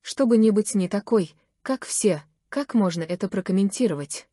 [0.03, 4.29] Чтобы не быть не такой, как все, как можно это прокомментировать?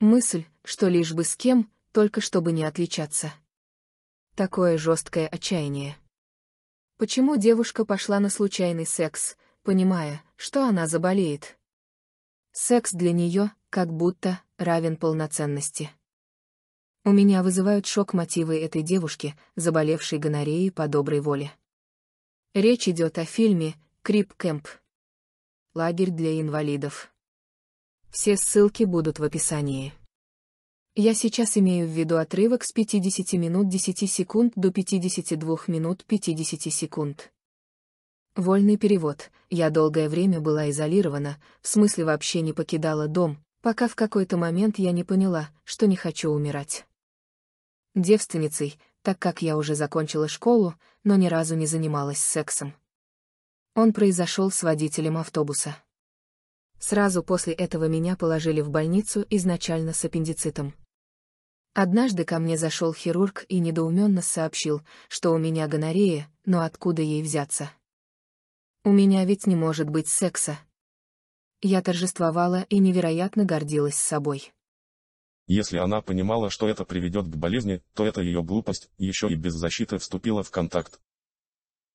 [0.00, 3.32] Мысль, что лишь бы с кем, только чтобы не отличаться.
[4.34, 5.96] Такое жесткое отчаяние.
[6.96, 11.58] Почему девушка пошла на случайный секс, понимая, что она заболеет?
[12.52, 15.90] Секс для нее, как будто, равен полноценности.
[17.04, 21.52] У меня вызывают шок мотивы этой девушки, заболевшей гонореей по доброй воле.
[22.54, 24.68] Речь идет о фильме «Крип Кэмп».
[25.74, 27.12] Лагерь для инвалидов.
[28.10, 29.94] Все ссылки будут в описании.
[30.94, 36.70] Я сейчас имею в виду отрывок с 50 минут 10 секунд до 52 минут 50
[36.70, 37.32] секунд.
[38.36, 39.30] Вольный перевод.
[39.48, 44.78] Я долгое время была изолирована, в смысле вообще не покидала дом, пока в какой-то момент
[44.78, 46.84] я не поняла, что не хочу умирать.
[47.94, 50.74] Девственницей, так как я уже закончила школу,
[51.04, 52.74] но ни разу не занималась сексом.
[53.74, 55.74] Он произошел с водителем автобуса.
[56.78, 60.74] Сразу после этого меня положили в больницу изначально с аппендицитом.
[61.74, 67.22] Однажды ко мне зашел хирург и недоуменно сообщил, что у меня гонорея, но откуда ей
[67.22, 67.70] взяться?
[68.84, 70.58] У меня ведь не может быть секса.
[71.62, 74.52] Я торжествовала и невероятно гордилась собой.
[75.46, 79.54] Если она понимала, что это приведет к болезни, то это ее глупость, еще и без
[79.54, 81.00] защиты вступила в контакт.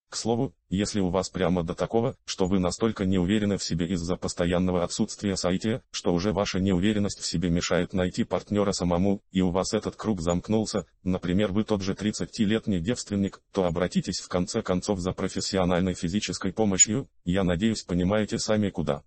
[0.10, 3.88] К слову, если у вас прямо до такого, что вы настолько не уверены в себе
[3.88, 9.42] из-за постоянного отсутствия сайте, что уже ваша неуверенность в себе мешает найти партнера самому, и
[9.42, 14.62] у вас этот круг замкнулся, например, вы тот же 30-летний девственник, то обратитесь в конце
[14.62, 19.04] концов за профессиональной физической помощью, я надеюсь понимаете сами куда.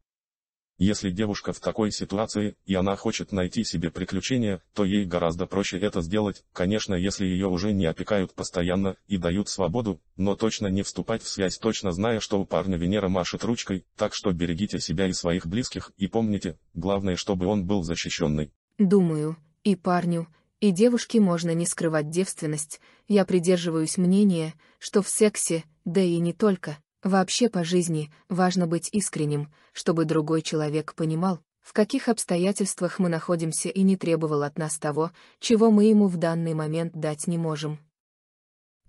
[0.81, 5.79] Если девушка в такой ситуации, и она хочет найти себе приключения, то ей гораздо проще
[5.79, 10.83] это сделать, конечно, если ее уже не опекают постоянно и дают свободу, но точно не
[10.83, 15.07] вступать в связь, точно зная, что у парня Венера машет ручкой, так что берегите себя
[15.07, 18.51] и своих близких, и помните, главное, чтобы он был защищенный.
[18.79, 20.29] Думаю, и парню,
[20.61, 26.33] и девушке можно не скрывать девственность, я придерживаюсь мнения, что в сексе, да и не
[26.33, 33.09] только, Вообще по жизни важно быть искренним, чтобы другой человек понимал, в каких обстоятельствах мы
[33.09, 37.39] находимся и не требовал от нас того, чего мы ему в данный момент дать не
[37.39, 37.79] можем.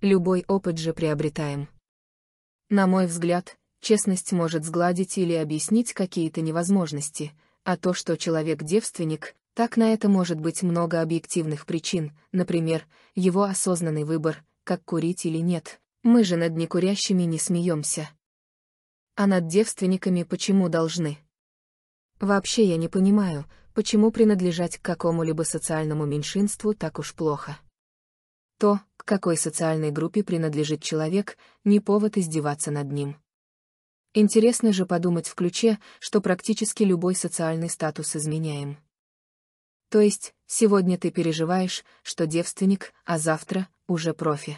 [0.02, 1.70] Любой опыт же приобретаем.
[2.70, 9.36] На мой взгляд, честность может сгладить или объяснить какие-то невозможности, а то, что человек девственник,
[9.54, 15.40] Так на это может быть много объективных причин, например, его осознанный выбор, как курить или
[15.40, 15.82] нет.
[16.04, 18.10] Мы же над некурящими не смеемся.
[19.16, 21.20] А над девственниками почему должны?
[22.20, 27.60] Вообще я не понимаю, почему принадлежать к какому-либо социальному меньшинству так уж плохо.
[28.58, 33.18] То, к какой социальной группе принадлежит человек, не повод издеваться над ним.
[34.14, 38.78] Интересно же подумать в ключе, что практически любой социальный статус изменяем.
[39.90, 44.58] То есть, сегодня ты переживаешь, что девственник, а завтра уже профи.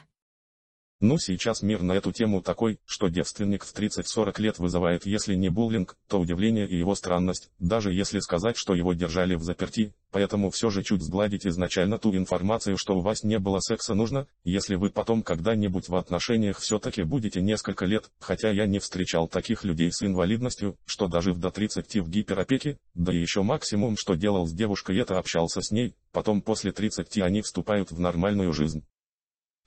[1.06, 5.50] Ну сейчас мир на эту тему такой, что девственник в 30-40 лет вызывает если не
[5.50, 10.50] буллинг, то удивление и его странность, даже если сказать, что его держали в заперти, поэтому
[10.50, 14.76] все же чуть сгладить изначально ту информацию, что у вас не было секса нужно, если
[14.76, 19.92] вы потом когда-нибудь в отношениях все-таки будете несколько лет, хотя я не встречал таких людей
[19.92, 24.54] с инвалидностью, что дожив до 30 в гиперопеке, да и еще максимум, что делал с
[24.54, 28.86] девушкой это общался с ней, потом после 30 они вступают в нормальную жизнь.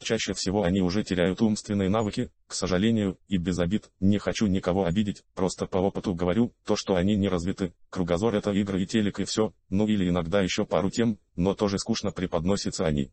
[0.02, 4.85] Чаще всего они уже теряют умственные навыки, к сожалению, и без обид, не хочу никого
[4.85, 9.20] обидеть, просто по опыту говорю, то что они не развиты, кругозор это игры и телек
[9.20, 13.11] и все, ну или иногда еще пару тем, но тоже скучно преподносятся они.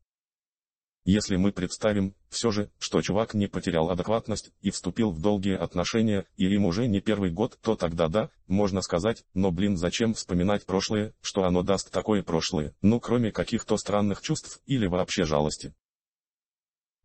[1.05, 6.25] Если мы представим, все же, что чувак не потерял адекватность и вступил в долгие отношения,
[6.37, 10.65] и им уже не первый год, то тогда да, можно сказать, но блин зачем вспоминать
[10.65, 15.73] прошлое, что оно даст такое прошлое, ну кроме каких-то странных чувств или вообще жалости.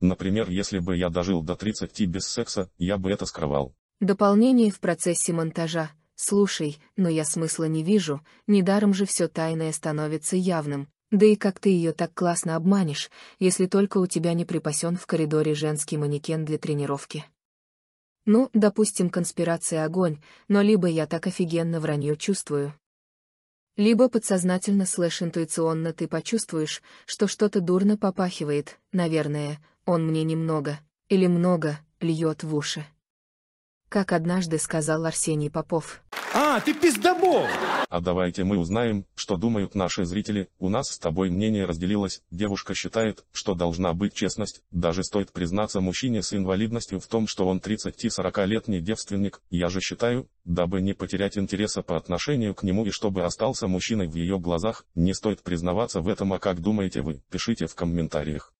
[0.00, 3.74] Например, если бы я дожил до 30 без секса, я бы это скрывал.
[4.00, 5.90] Дополнение в процессе монтажа.
[6.14, 10.88] Слушай, но я смысла не вижу, недаром же все тайное становится явным.
[11.10, 15.06] Да и как ты ее так классно обманешь, если только у тебя не припасен в
[15.06, 17.24] коридоре женский манекен для тренировки.
[18.26, 22.74] Ну, допустим, конспирация огонь, но либо я так офигенно вранье чувствую.
[23.76, 31.26] Либо подсознательно слэш интуиционно ты почувствуешь, что что-то дурно попахивает, наверное, он мне немного, или
[31.26, 32.84] много, льет в уши.
[33.88, 36.02] Как однажды сказал Арсений Попов.
[36.34, 37.46] А, ты пиздобол!
[37.88, 40.50] А давайте мы узнаем, что думают наши зрители.
[40.58, 42.20] У нас с тобой мнение разделилось.
[42.30, 44.60] Девушка считает, что должна быть честность.
[44.70, 49.40] Даже стоит признаться мужчине с инвалидностью в том, что он 30-40-летний девственник.
[49.48, 54.06] Я же считаю, дабы не потерять интереса по отношению к нему и чтобы остался мужчиной
[54.06, 56.34] в ее глазах, не стоит признаваться в этом.
[56.34, 57.22] А как думаете вы?
[57.30, 58.52] Пишите в комментариях.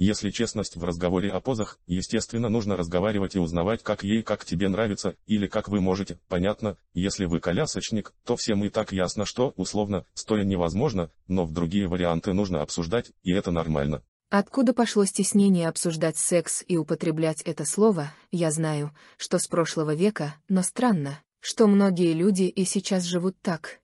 [0.00, 4.70] Если честность в разговоре о позах, естественно нужно разговаривать и узнавать, как ей, как тебе
[4.70, 6.18] нравится, или как вы можете.
[6.26, 11.52] Понятно, если вы колясочник, то всем и так ясно, что, условно, стоя невозможно, но в
[11.52, 14.02] другие варианты нужно обсуждать, и это нормально.
[14.30, 20.34] Откуда пошло стеснение обсуждать секс и употреблять это слово, я знаю, что с прошлого века,
[20.48, 23.80] но странно, что многие люди и сейчас живут так.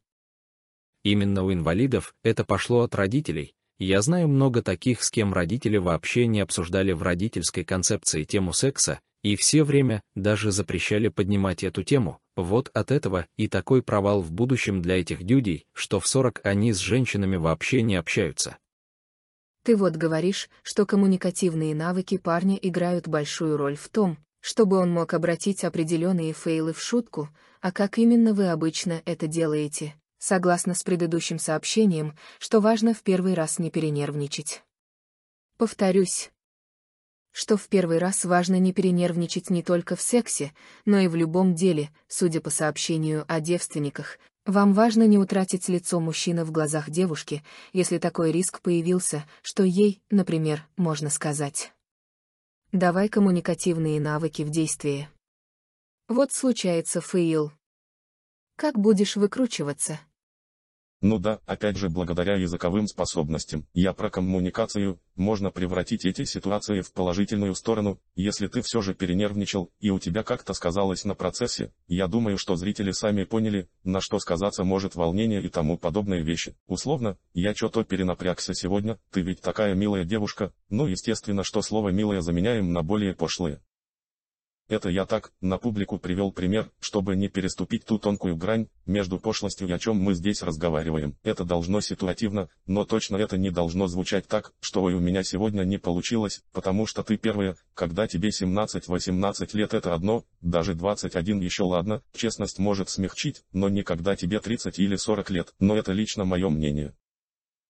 [1.03, 6.27] Именно у инвалидов это пошло от родителей, я знаю много таких, с кем родители вообще
[6.27, 12.19] не обсуждали в родительской концепции тему секса, и все время даже запрещали поднимать эту тему.
[12.37, 16.73] Вот от этого и такой провал в будущем для этих дюдей, что в 40 они
[16.73, 18.57] с женщинами вообще не общаются.
[19.65, 25.13] Ты вот говоришь, что коммуникативные навыки парня играют большую роль в том, чтобы он мог
[25.13, 27.29] обратить определенные фейлы в шутку,
[27.61, 29.97] а как именно вы обычно это делаете?
[30.19, 34.63] Согласно с предыдущим сообщением, что важно в первый раз не перенервничать.
[35.59, 36.31] Повторюсь,
[37.33, 40.53] что в первый раз важно не перенервничать не только в сексе,
[40.85, 46.01] но и в любом деле, судя по сообщению о девственниках, вам важно не утратить лицо
[46.01, 51.73] мужчины в глазах девушки, если такой риск появился, что ей, например, можно сказать.
[52.73, 55.09] Давай коммуникативные навыки в действии.
[56.09, 57.53] Вот случается fail.
[58.57, 60.01] Как будешь выкручиваться?
[61.03, 63.67] Ну да, опять же благодаря языковым способностям.
[63.75, 69.71] Я про коммуникацию, можно превратить эти ситуации в положительную сторону, если ты все же перенервничал,
[69.79, 74.19] и у тебя как-то сказалось на процессе, я думаю, что зрители сами поняли, на что
[74.19, 76.57] сказаться может волнение и тому подобные вещи.
[76.67, 82.23] Условно, я что-то перенапрягся сегодня, ты ведь такая милая девушка, ну естественно, что слово «милая»
[82.23, 83.61] заменяем на более пошлые.
[84.69, 89.69] Это я так, на публику привел пример, чтобы не переступить ту тонкую грань, между пошлостью
[89.69, 91.17] и о чем мы здесь разговариваем.
[91.23, 95.63] Это должно ситуативно, но точно это не должно звучать так, что ой у меня сегодня
[95.63, 101.63] не получилось, потому что ты первая, когда тебе 17-18 лет это одно, даже 21 еще
[101.63, 106.25] ладно, честность может смягчить, но не когда тебе 30 или 40 лет, но это лично
[106.25, 106.93] мое мнение.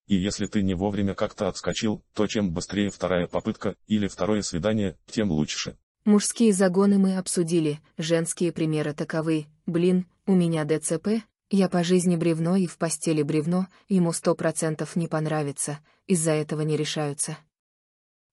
[0.06, 4.96] И если ты не вовремя как-то отскочил, то чем быстрее вторая попытка, или второе свидание,
[5.10, 5.76] тем лучше.
[6.06, 9.46] Мужские загоны мы обсудили, женские примеры таковы.
[9.66, 11.08] Блин, у меня ДЦП,
[11.50, 16.60] Я по жизни бревно и в постели бревно, ему сто процентов не понравится, из-за этого
[16.60, 17.38] не решаются.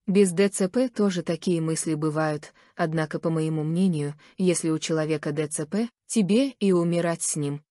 [0.06, 6.50] Без ДЦП тоже такие мысли бывают, однако, по моему мнению, если у человека ДЦП, тебе
[6.52, 7.64] и умирать с ним.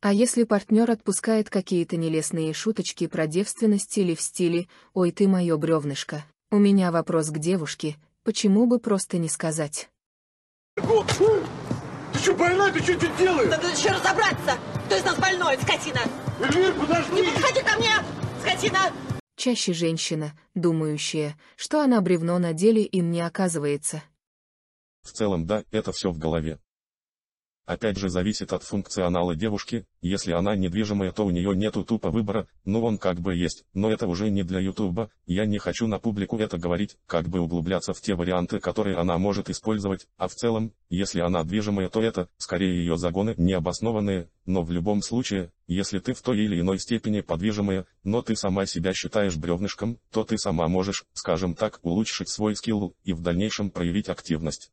[0.00, 5.56] А если партнер отпускает какие-то нелестные шуточки про девственность или в стиле «Ой, ты мое
[5.56, 9.90] бревнышко», у меня вопрос к девушке, почему бы просто не сказать?
[10.76, 12.72] Ты что, больной?
[12.72, 13.50] Ты что, что делаешь?
[13.50, 16.00] Надо еще разобраться, кто из нас больной, скотина!
[16.40, 17.12] Эльвир, подожди!
[17.12, 17.92] Не подходи ко мне,
[18.40, 18.92] скотина!
[19.36, 24.02] Чаще женщина, думающая, что она бревно на деле им не оказывается.
[25.02, 26.58] В целом да, это все в голове.
[27.70, 32.48] Опять же зависит от функционала девушки, если она недвижимая, то у нее нету тупо выбора,
[32.64, 36.00] ну он как бы есть, но это уже не для ютуба, я не хочу на
[36.00, 40.34] публику это говорить, как бы углубляться в те варианты, которые она может использовать, а в
[40.34, 46.00] целом, если она движимая, то это, скорее ее загоны необоснованные, но в любом случае, если
[46.00, 50.38] ты в той или иной степени подвижимая, но ты сама себя считаешь бревнышком, то ты
[50.38, 54.72] сама можешь, скажем так, улучшить свой скилл и в дальнейшем проявить активность.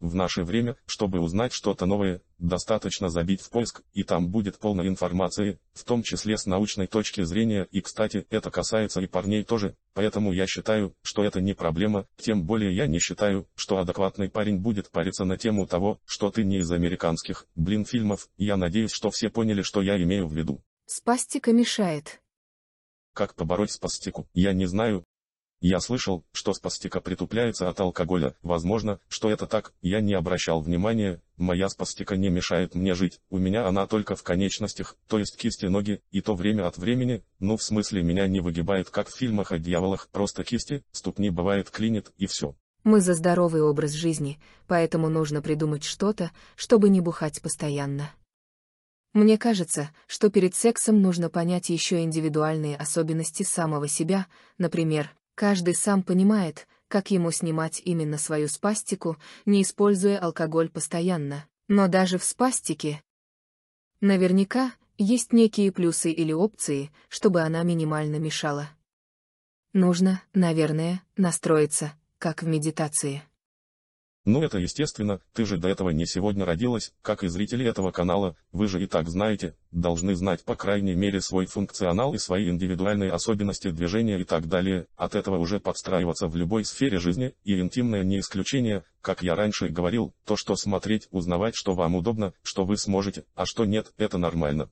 [0.00, 4.86] В наше время, чтобы узнать что-то новое, достаточно забить в поиск, и там будет полно
[4.86, 9.76] информации, в том числе с научной точки зрения, и кстати, это касается и парней тоже,
[9.92, 14.56] поэтому я считаю, что это не проблема, тем более я не считаю, что адекватный парень
[14.56, 19.10] будет париться на тему того, что ты не из американских, блин, фильмов, я надеюсь, что
[19.10, 20.62] все поняли, что я имею в виду.
[20.86, 22.22] Спастика мешает.
[23.12, 25.04] Как побороть спастику, я не знаю,
[25.60, 28.34] я слышал, что спастика притупляется от алкоголя.
[28.42, 33.38] Возможно, что это так, я не обращал внимания, моя спастика не мешает мне жить, у
[33.38, 37.56] меня она только в конечностях, то есть кисти ноги, и то время от времени, ну
[37.56, 42.12] в смысле меня не выгибает как в фильмах о дьяволах, просто кисти, ступни бывает клинит
[42.16, 42.54] и все.
[42.82, 48.10] Мы за здоровый образ жизни, поэтому нужно придумать что-то, чтобы не бухать постоянно.
[49.12, 56.02] Мне кажется, что перед сексом нужно понять еще индивидуальные особенности самого себя, например, Каждый сам
[56.02, 59.16] понимает, как ему снимать именно свою спастику,
[59.46, 61.46] не используя алкоголь постоянно.
[61.66, 63.02] Но даже в спастике
[64.02, 68.68] наверняка есть некие плюсы или опции, чтобы она минимально мешала.
[69.72, 73.22] Нужно, наверное, настроиться, как в медитации.
[74.30, 78.36] Ну это естественно, ты же до этого не сегодня родилась, как и зрители этого канала,
[78.52, 83.10] вы же и так знаете, должны знать по крайней мере свой функционал и свои индивидуальные
[83.10, 88.04] особенности движения и так далее, от этого уже подстраиваться в любой сфере жизни, и интимное
[88.04, 92.76] не исключение, как я раньше говорил, то что смотреть, узнавать, что вам удобно, что вы
[92.76, 94.70] сможете, а что нет, это нормально.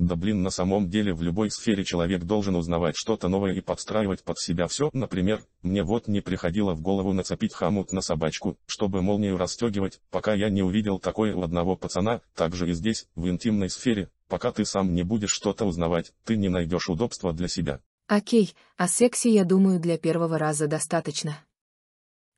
[0.00, 4.24] Да блин, на самом деле в любой сфере человек должен узнавать что-то новое и подстраивать
[4.24, 4.88] под себя все.
[4.94, 10.32] Например, мне вот не приходило в голову нацепить хомут на собачку, чтобы молнию расстегивать, пока
[10.32, 14.64] я не увидел такое у одного пацана, также и здесь, в интимной сфере, пока ты
[14.64, 17.82] сам не будешь что-то узнавать, ты не найдешь удобства для себя.
[18.06, 21.36] Окей, о сексе я думаю для первого раза достаточно.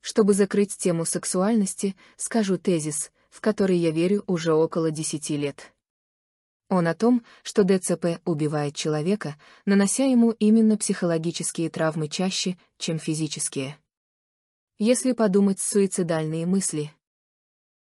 [0.00, 5.71] Чтобы закрыть тему сексуальности, скажу тезис, в который я верю уже около десяти лет.
[6.72, 13.76] Он о том, что ДЦП убивает человека, нанося ему именно психологические травмы чаще, чем физические.
[14.78, 16.90] Если подумать суицидальные мысли,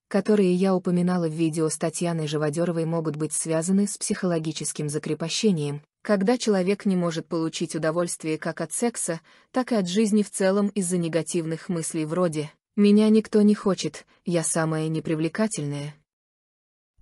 [0.08, 6.36] которые я упоминала в видео с Татьяной Живодеровой, могут быть связаны с психологическим закрепощением, когда
[6.36, 9.20] человек не может получить удовольствие как от секса,
[9.52, 14.42] так и от жизни в целом из-за негативных мыслей вроде «меня никто не хочет, я
[14.42, 15.94] самая непривлекательная»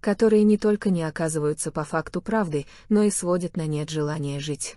[0.01, 4.77] которые не только не оказываются по факту правды, но и сводят на нет желание жить.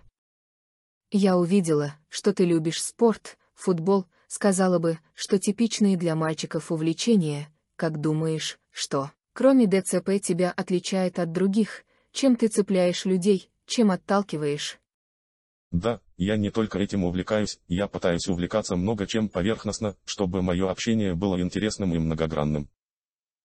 [1.11, 8.01] Я увидела, что ты любишь спорт, футбол, сказала бы, что типичные для мальчиков увлечения, как
[8.01, 14.79] думаешь, что, кроме ДЦП тебя отличает от других, чем ты цепляешь людей, чем отталкиваешь?
[15.71, 21.15] Да, я не только этим увлекаюсь, я пытаюсь увлекаться много чем поверхностно, чтобы мое общение
[21.15, 22.69] было интересным и многогранным.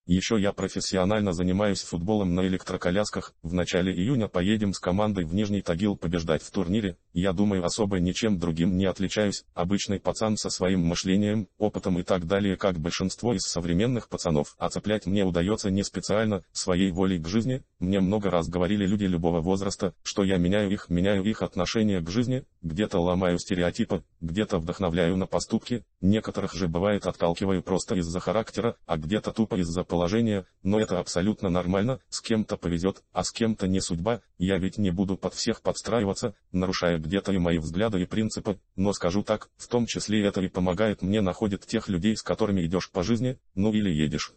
[0.08, 5.60] Еще я профессионально занимаюсь футболом на электроколясках, в начале июня поедем с командой в Нижний
[5.60, 10.80] Тагил побеждать в турнире, я думаю особо ничем другим не отличаюсь, обычный пацан со своим
[10.80, 15.84] мышлением, опытом и так далее как большинство из современных пацанов, а цеплять мне удается не
[15.84, 20.70] специально, своей волей к жизни, мне много раз говорили люди любого возраста, что я меняю
[20.70, 26.68] их, меняю их отношение к жизни, где-то ломаю стереотипы, где-то вдохновляю на поступки, некоторых же
[26.68, 32.20] бывает отталкиваю просто из-за характера, а где-то тупо из-за положения, но это абсолютно нормально, с
[32.20, 36.98] кем-то повезет, а с кем-то не судьба, я ведь не буду под всех подстраиваться, нарушая
[36.98, 41.02] где-то и мои взгляды и принципы, но скажу так, в том числе это и помогает
[41.02, 44.34] мне находит тех людей, с которыми идешь по жизни, ну или едешь.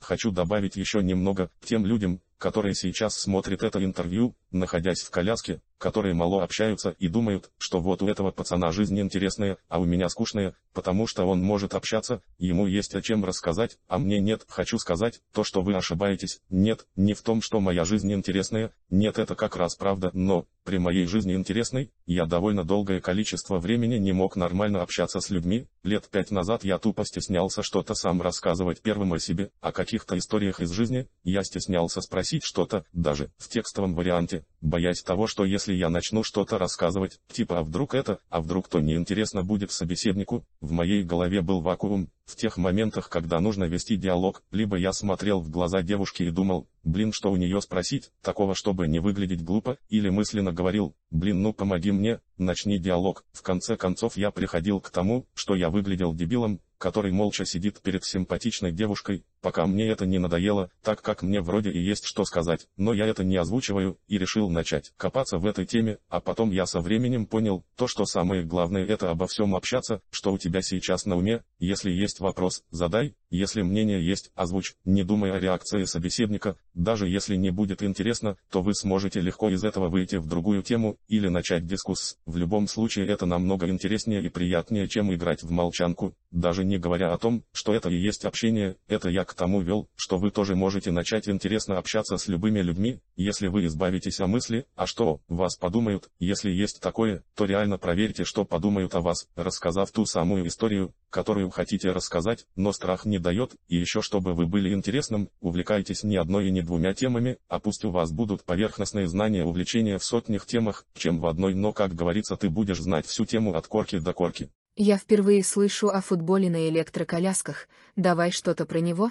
[0.00, 5.60] Хочу добавить еще немного к тем людям, которые сейчас смотрят это интервью, находясь в коляске,
[5.78, 10.08] которые мало общаются и думают, что вот у этого пацана жизнь интересная, а у меня
[10.08, 14.44] скучная, потому что он может общаться, ему есть о чем рассказать, а мне нет.
[14.48, 19.18] Хочу сказать, то что вы ошибаетесь, нет, не в том, что моя жизнь интересная, нет
[19.18, 24.12] это как раз правда, но, при моей жизни интересной, я довольно долгое количество времени не
[24.12, 29.12] мог нормально общаться с людьми, лет пять назад я тупо стеснялся что-то сам рассказывать первым
[29.12, 34.35] о себе, о каких-то историях из жизни, я стеснялся спросить что-то, даже в текстовом варианте,
[34.60, 38.80] боясь того, что если я начну что-то рассказывать, типа а вдруг это, а вдруг то
[38.80, 44.42] неинтересно будет собеседнику, в моей голове был вакуум, в тех моментах, когда нужно вести диалог,
[44.50, 48.88] либо я смотрел в глаза девушки и думал, блин, что у нее спросить, такого, чтобы
[48.88, 53.24] не выглядеть глупо, или мысленно говорил, блин, ну помоги мне, начни диалог.
[53.32, 58.04] В конце концов я приходил к тому, что я выглядел дебилом, который молча сидит перед
[58.04, 62.66] симпатичной девушкой, пока мне это не надоело, так как мне вроде и есть что сказать,
[62.76, 66.66] но я это не озвучиваю, и решил начать копаться в этой теме, а потом я
[66.66, 71.06] со временем понял, то что самое главное это обо всем общаться, что у тебя сейчас
[71.06, 76.56] на уме, если есть вопрос, задай, если мнение есть, озвучь, не думая о реакции собеседника,
[76.74, 80.96] даже если не будет интересно, то вы сможете легко из этого выйти в другую тему,
[81.06, 86.16] или начать дискусс, в любом случае это намного интереснее и приятнее, чем играть в молчанку,
[86.32, 89.88] даже не говоря о том, что это и есть общение, это я к тому вел,
[89.94, 94.66] что вы тоже можете начать интересно общаться с любыми людьми, если вы избавитесь о мысли,
[94.74, 99.92] а что, вас подумают, если есть такое, то реально проверьте, что подумают о вас, рассказав
[99.92, 104.72] ту самую историю, которую хотите рассказать, но страх не дает, и еще чтобы вы были
[104.72, 109.44] интересным, увлекайтесь не одной и не двумя темами, а пусть у вас будут поверхностные знания
[109.44, 113.54] увлечения в сотнях темах, чем в одной, но как говорится ты будешь знать всю тему
[113.54, 114.50] от корки до корки.
[114.78, 117.66] Я впервые слышу о футболе на электроколясках,
[117.96, 119.10] давай что-то про него?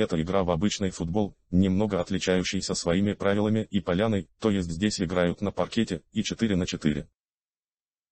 [0.00, 5.42] Это игра в обычный футбол, немного отличающийся своими правилами и поляной, то есть здесь играют
[5.42, 7.06] на паркете и 4 на 4.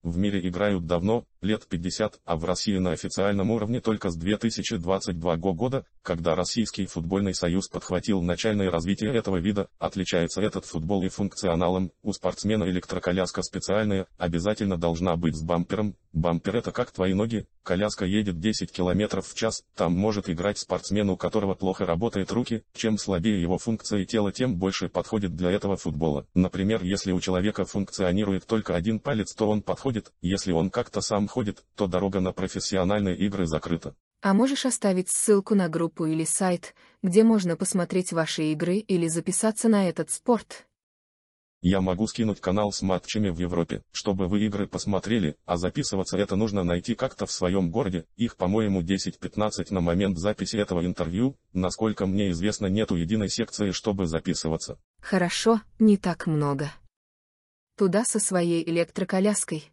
[0.05, 5.37] В мире играют давно, лет 50, а в России на официальном уровне только с 2022
[5.37, 11.91] года, когда Российский футбольный союз подхватил начальное развитие этого вида, отличается этот футбол и функционалом,
[12.03, 18.05] у спортсмена электроколяска специальная, обязательно должна быть с бампером, бампер это как твои ноги, коляска
[18.05, 22.99] едет 10 км в час, там может играть спортсмен, у которого плохо работают руки, чем
[22.99, 26.27] слабее его функция тела, тем больше подходит для этого футбола.
[26.35, 31.29] Например, если у человека функционирует только один палец, то он подходит, если он как-то сам
[31.29, 33.95] ходит, то дорога на профессиональные игры закрыта.
[34.21, 39.69] А можешь оставить ссылку на группу или сайт, где можно посмотреть ваши игры или записаться
[39.69, 40.67] на этот спорт?
[41.61, 46.37] Я могу скинуть канал с матчами в Европе, чтобы вы игры посмотрели, а записываться это
[46.37, 52.07] нужно найти как-то в своем городе, их по-моему 10-15 на момент записи этого интервью, насколько
[52.07, 54.79] мне известно нету единой секции, чтобы записываться.
[55.01, 56.71] Хорошо, не так много.
[57.77, 59.65] Туда со своей электроколяской.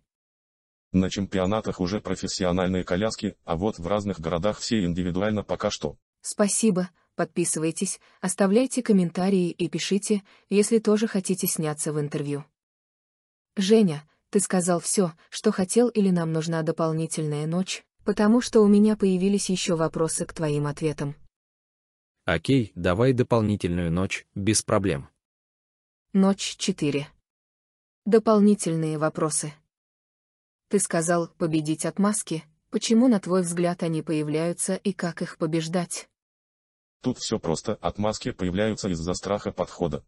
[0.95, 5.97] На чемпионатах уже профессиональные коляски, а вот в разных городах все индивидуально пока что.
[6.21, 12.45] Спасибо, подписывайтесь, оставляйте комментарии и пишите, если тоже хотите сняться в интервью.
[13.57, 18.95] Женя, ты сказал все, что хотел или нам нужна дополнительная ночь, потому что у меня
[18.95, 21.17] появились еще вопросы к твоим ответам.
[22.23, 25.09] Окей, давай дополнительную ночь, без проблем.
[26.13, 27.09] Ночь 4.
[28.05, 29.51] Дополнительные вопросы.
[30.67, 36.09] Ты сказал победить отмазки, почему, на твой взгляд, они появляются и как их побеждать?
[37.01, 40.03] Тут все просто, отмазки появляются из-за страха подхода.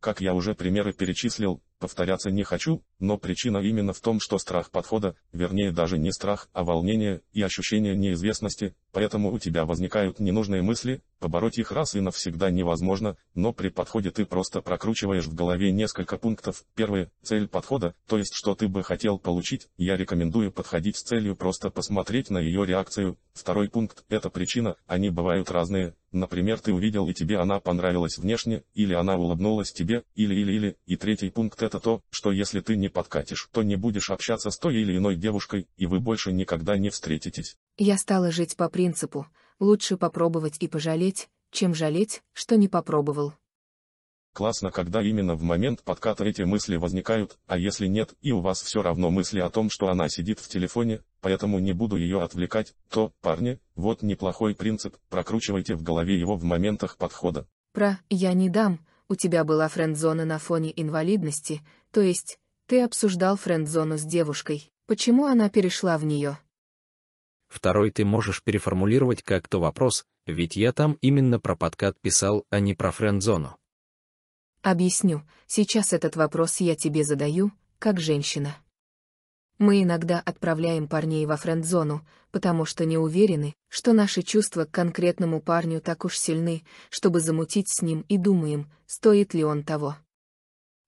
[0.00, 4.70] Как я уже примеры перечислил, повторяться не хочу, но причина именно в том, что страх
[4.70, 10.62] подхода, вернее даже не страх, а волнение и ощущение неизвестности, поэтому у тебя возникают ненужные
[10.62, 15.72] мысли, побороть их раз и навсегда невозможно, но при подходе ты просто прокручиваешь в голове
[15.72, 16.64] несколько пунктов.
[16.74, 21.36] Первое– цель подхода, то есть что ты бы хотел получить, я рекомендую подходить с целью
[21.36, 23.18] просто посмотреть на ее реакцию.
[23.34, 28.62] Второй пункт– это причина, они бывают разные, Например, ты увидел и тебе она понравилась внешне,
[28.72, 30.76] или она улыбнулась тебе, или-или-или.
[30.86, 34.58] И третий пункт это то, что если ты не подкатишь, то не будешь общаться с
[34.58, 37.56] той или иной девушкой, и вы больше никогда не встретитесь.
[37.76, 39.26] Я стала жить по принципу,
[39.60, 43.34] лучше попробовать и пожалеть, чем жалеть, что не попробовал.
[44.34, 48.62] Классно, когда именно в момент подката эти мысли возникают, а если нет, и у вас
[48.62, 52.74] все равно мысли о том, что она сидит в телефоне, поэтому не буду ее отвлекать,
[52.90, 57.46] то, парни, вот неплохой принцип, прокручивайте в голове его в моментах подхода.
[57.72, 63.36] Про «я не дам», у тебя была френд-зона на фоне инвалидности, то есть, ты обсуждал
[63.36, 66.38] френд-зону с девушкой, почему она перешла в нее?
[67.46, 72.60] Второй ты можешь переформулировать как то вопрос, ведь я там именно про подкат писал, а
[72.60, 73.56] не про френд-зону.
[74.62, 78.56] Объясню, сейчас этот вопрос я тебе задаю, как женщина.
[79.58, 85.40] Мы иногда отправляем парней во френд-зону, потому что не уверены, что наши чувства к конкретному
[85.40, 89.96] парню так уж сильны, чтобы замутить с ним и думаем, стоит ли он того.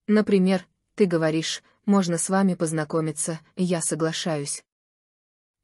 [0.08, 4.64] Например, ты говоришь, можно с вами познакомиться, я соглашаюсь.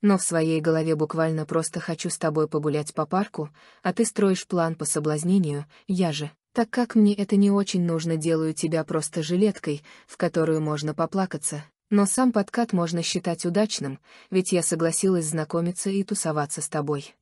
[0.00, 3.50] Но в своей голове буквально просто хочу с тобой погулять по парку,
[3.82, 8.16] а ты строишь план по соблазнению, я же, так как мне это не очень нужно,
[8.16, 14.50] делаю тебя просто жилеткой, в которую можно поплакаться, но сам подкат можно считать удачным, ведь
[14.50, 17.14] я согласилась знакомиться и тусоваться с тобой.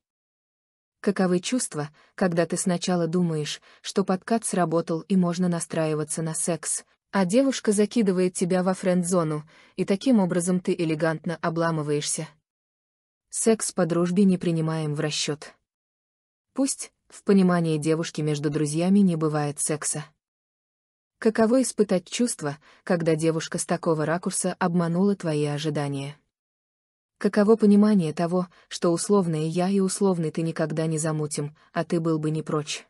[1.00, 7.24] Каковы чувства, когда ты сначала думаешь, что подкат сработал и можно настраиваться на секс, а
[7.24, 9.42] девушка закидывает тебя во френд-зону,
[9.74, 12.28] и таким образом ты элегантно обламываешься.
[13.28, 15.52] Секс по дружбе не принимаем в расчет.
[16.52, 20.04] Пусть, в понимании девушки между друзьями не бывает секса.
[21.20, 26.16] Каково испытать чувство, когда девушка с такого ракурса обманула твои ожидания?
[27.18, 32.18] Каково понимание того, что условное я и условный ты никогда не замутим, а ты был
[32.18, 32.86] бы не прочь?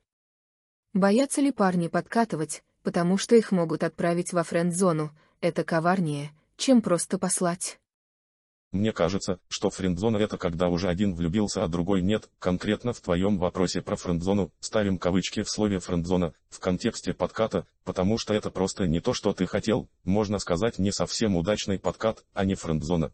[0.92, 5.10] Боятся ли парни подкатывать, потому что их могут отправить во френд-зону,
[5.40, 7.80] это коварнее, чем просто послать?
[8.72, 12.30] Мне кажется, что френдзона это когда уже один влюбился, а другой нет.
[12.38, 18.16] Конкретно в твоем вопросе про френдзону ставим кавычки в слове френдзона в контексте подката, потому
[18.16, 22.44] что это просто не то, что ты хотел, можно сказать не совсем удачный подкат, а
[22.44, 23.12] не френдзона.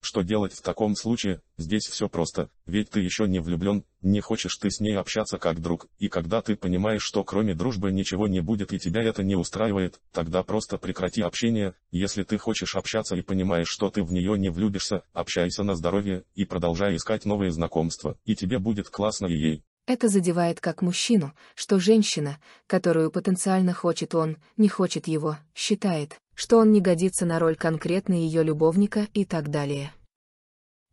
[0.00, 1.42] Что делать в таком случае?
[1.56, 5.60] Здесь все просто, ведь ты еще не влюблен, не хочешь ты с ней общаться как
[5.60, 9.34] друг, и когда ты понимаешь, что кроме дружбы ничего не будет и тебя это не
[9.34, 14.38] устраивает, тогда просто прекрати общение, если ты хочешь общаться и понимаешь, что ты в нее
[14.38, 19.36] не влюбишься, общайся на здоровье, и продолжай искать новые знакомства, и тебе будет классно и
[19.36, 19.64] ей.
[19.88, 26.58] Это задевает как мужчину, что женщина, которую потенциально хочет он, не хочет его, считает, что
[26.58, 29.94] он не годится на роль конкретно ее любовника и так далее.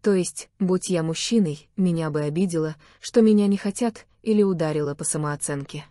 [0.02, 5.04] То есть, будь я мужчиной, меня бы обидело, что меня не хотят, или ударило по
[5.04, 5.86] самооценке.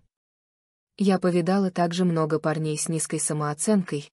[0.97, 4.11] Я повидала также много парней с низкой самооценкой,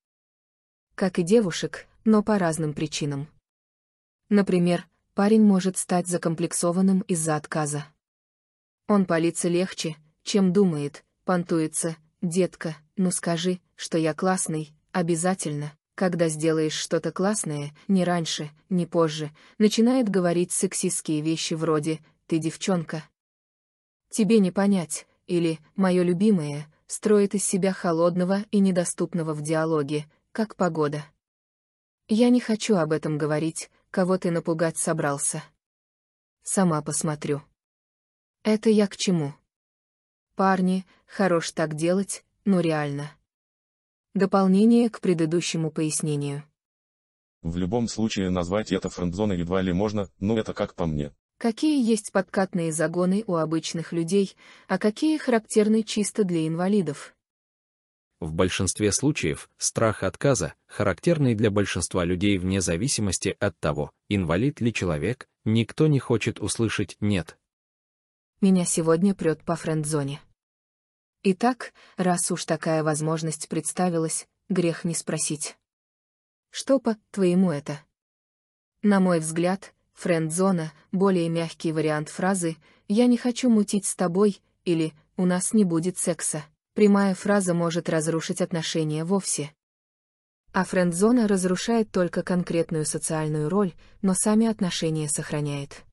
[0.96, 3.28] как и девушек, но по разным причинам.
[4.28, 7.86] Например, парень может стать закомплексованным из-за отказа.
[8.92, 16.74] Он палится легче, чем думает, понтуется, детка, ну скажи, что я классный, Обязательно, когда сделаешь
[16.74, 23.02] что-то классное, не раньше, не позже, начинает говорить сексистские вещи вроде «ты девчонка».
[24.10, 30.54] Тебе не понять, или «моё любимое», строит из себя холодного и недоступного в диалоге, как
[30.54, 31.02] погода.
[32.08, 35.42] Я не хочу об этом говорить, кого ты напугать собрался.
[36.42, 37.40] Сама посмотрю.
[38.44, 39.34] Это я к чему?
[40.34, 43.12] Парни, хорош так делать, но реально.
[44.14, 46.42] Дополнение к предыдущему пояснению.
[47.42, 51.12] В любом случае назвать это френдзоной едва ли можно, но это как по мне.
[51.38, 54.36] Какие есть подкатные загоны у обычных людей,
[54.68, 57.14] а какие характерны чисто для инвалидов?
[58.20, 64.72] В большинстве случаев страх отказа, характерный для большинства людей вне зависимости от того, инвалид ли
[64.72, 67.38] человек, никто не хочет услышать «нет».
[68.42, 70.20] Меня сегодня прет по френдзоне.
[71.22, 75.56] Итак, раз уж такая возможность представилась, грех не спросить.
[76.50, 77.78] Что по-твоему это?
[78.82, 82.56] На мой взгляд, френд-зона— более мягкий вариант фразы
[82.88, 86.44] «я не хочу мутить с тобой» или «у нас не будет секса».
[86.74, 89.54] Прямая фраза может разрушить отношения вовсе.
[90.52, 95.84] А френд-зона разрушает только конкретную социальную роль, но сами отношения сохраняет.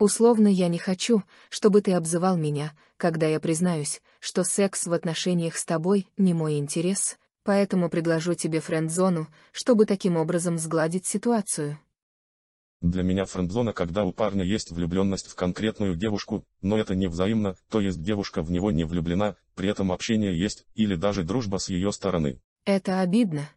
[0.00, 5.58] Условно я не хочу, чтобы ты обзывал меня, когда я признаюсь, что секс в отношениях
[5.58, 11.78] с тобой не мой интерес, поэтому предложу тебе френд-зону, чтобы таким образом сгладить ситуацию.
[12.80, 17.56] Для меня френд-зона, когда у парня есть влюбленность в конкретную девушку, но это не взаимно,
[17.68, 21.68] то есть девушка в него не влюблена, при этом общение есть, или даже дружба с
[21.68, 22.40] ее стороны.
[22.64, 23.50] Это обидно.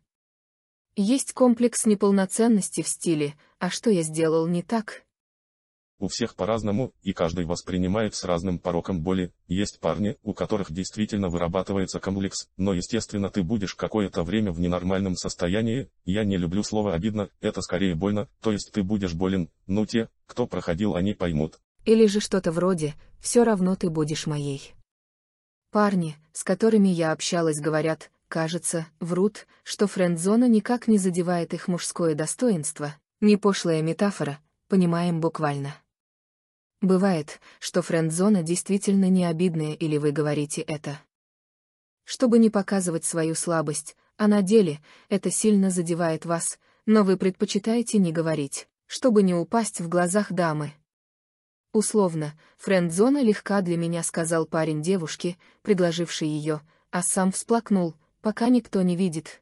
[0.97, 5.05] Есть комплекс неполноценности в стиле «а что я сделал не так?»
[6.03, 9.31] У всех по-разному, и каждый воспринимает с разным пороком боли.
[9.47, 15.15] Есть парни, у которых действительно вырабатывается комплекс, но естественно ты будешь какое-то время в ненормальном
[15.15, 15.87] состоянии.
[16.03, 20.09] Я не люблю слово обидно, это скорее больно, то есть ты будешь болен, ну те,
[20.25, 21.61] кто проходил, они поймут.
[21.85, 24.73] Или же что-то вроде «все равно ты будешь моей».
[25.71, 32.13] Парни, с которыми я общалась, говорят, кажется, врут, что френд-зона никак не задевает их мужское
[32.13, 32.93] достоинство.
[33.21, 35.75] Не пошлая метафора, понимаем буквально.
[36.83, 40.99] Бывает, что френд-зона действительно не обидная или вы говорите это.
[42.03, 47.99] Чтобы не показывать свою слабость, а на деле это сильно задевает вас, но вы предпочитаете
[47.99, 50.73] не говорить, чтобы не упасть в глазах дамы.
[51.71, 56.59] Условно, френд-зона легка для меня, сказал парень девушке, предложивший ее,
[56.91, 59.41] а сам всплакнул, пока никто не видит.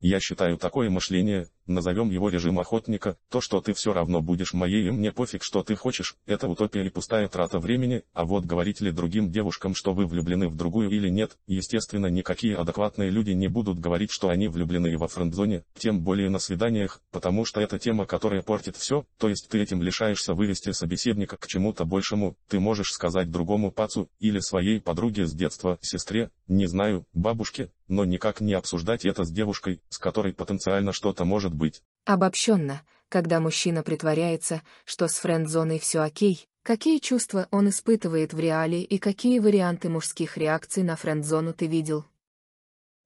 [0.00, 4.88] Я считаю такое мышление, назовем его режим охотника, то, что ты все равно будешь моей
[4.88, 8.80] и мне пофиг, что ты хочешь, это утопия и пустая трата времени, а вот говорить
[8.80, 13.48] ли другим девушкам, что вы влюблены в другую или нет, естественно, никакие адекватные люди не
[13.48, 18.06] будут говорить, что они влюблены во френдзоне, тем более на свиданиях, потому что это тема,
[18.06, 22.92] которая портит все, то есть ты этим лишаешься вывести собеседника к чему-то большему, ты можешь
[22.92, 28.54] сказать другому пацу, или своей подруге с детства, сестре, не знаю, бабушке, но никак не
[28.54, 31.82] обсуждать это с девушкой, с которой потенциально что-то может быть.
[32.04, 38.82] Обобщенно, когда мужчина притворяется, что с френд-зоной все окей, какие чувства он испытывает в реале
[38.82, 42.04] и какие варианты мужских реакций на френд-зону ты видел?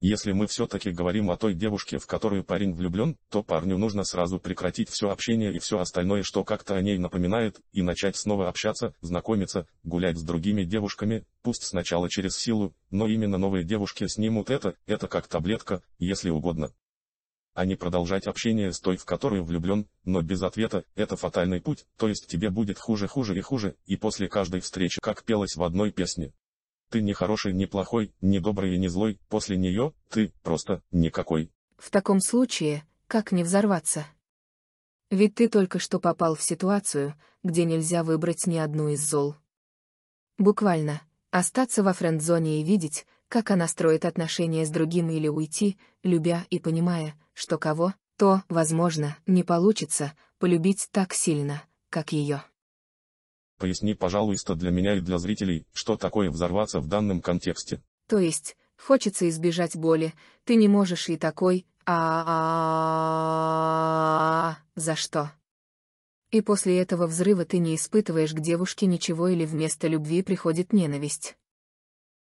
[0.05, 4.37] Если мы все-таки говорим о той девушке, в которую парень влюблен, то парню нужно сразу
[4.37, 8.93] прекратить все общение и все остальное, что как-то о ней напоминает, и начать снова общаться,
[8.99, 14.75] знакомиться, гулять с другими девушками, пусть сначала через силу, но именно новые девушки снимут это,
[14.87, 16.73] это как таблетка, если угодно.
[17.53, 21.85] А не продолжать общение с той, в которую влюблен, но без ответа, это фатальный путь,
[21.95, 25.63] то есть тебе будет хуже хуже и хуже, и после каждой встречи, как пелось в
[25.63, 26.33] одной песне.
[26.93, 31.51] Ты не хороший, не плохой, не добрый и не злой, после нее ты просто никакой.
[31.75, 34.05] В таком случае, как не взорваться?
[35.09, 39.35] Ведь ты только что попал в ситуацию, где нельзя выбрать ни одну из зол.
[40.37, 46.45] Буквально, остаться во френд-зоне и видеть, как она строит отношения с другим или уйти, любя
[46.51, 52.43] и понимая, что кого, то, возможно, не получится полюбить так сильно, как ее.
[53.63, 57.81] Поясни, пожалуйста, для меня и для зрителей, что такое взорваться в данном контексте.
[58.09, 61.95] То есть, хочется избежать боли, ты не можешь и такой, а,
[64.49, 65.31] -а, -а, -а за что?
[66.31, 71.37] И после этого взрыва ты не испытываешь к девушке ничего или вместо любви приходит ненависть.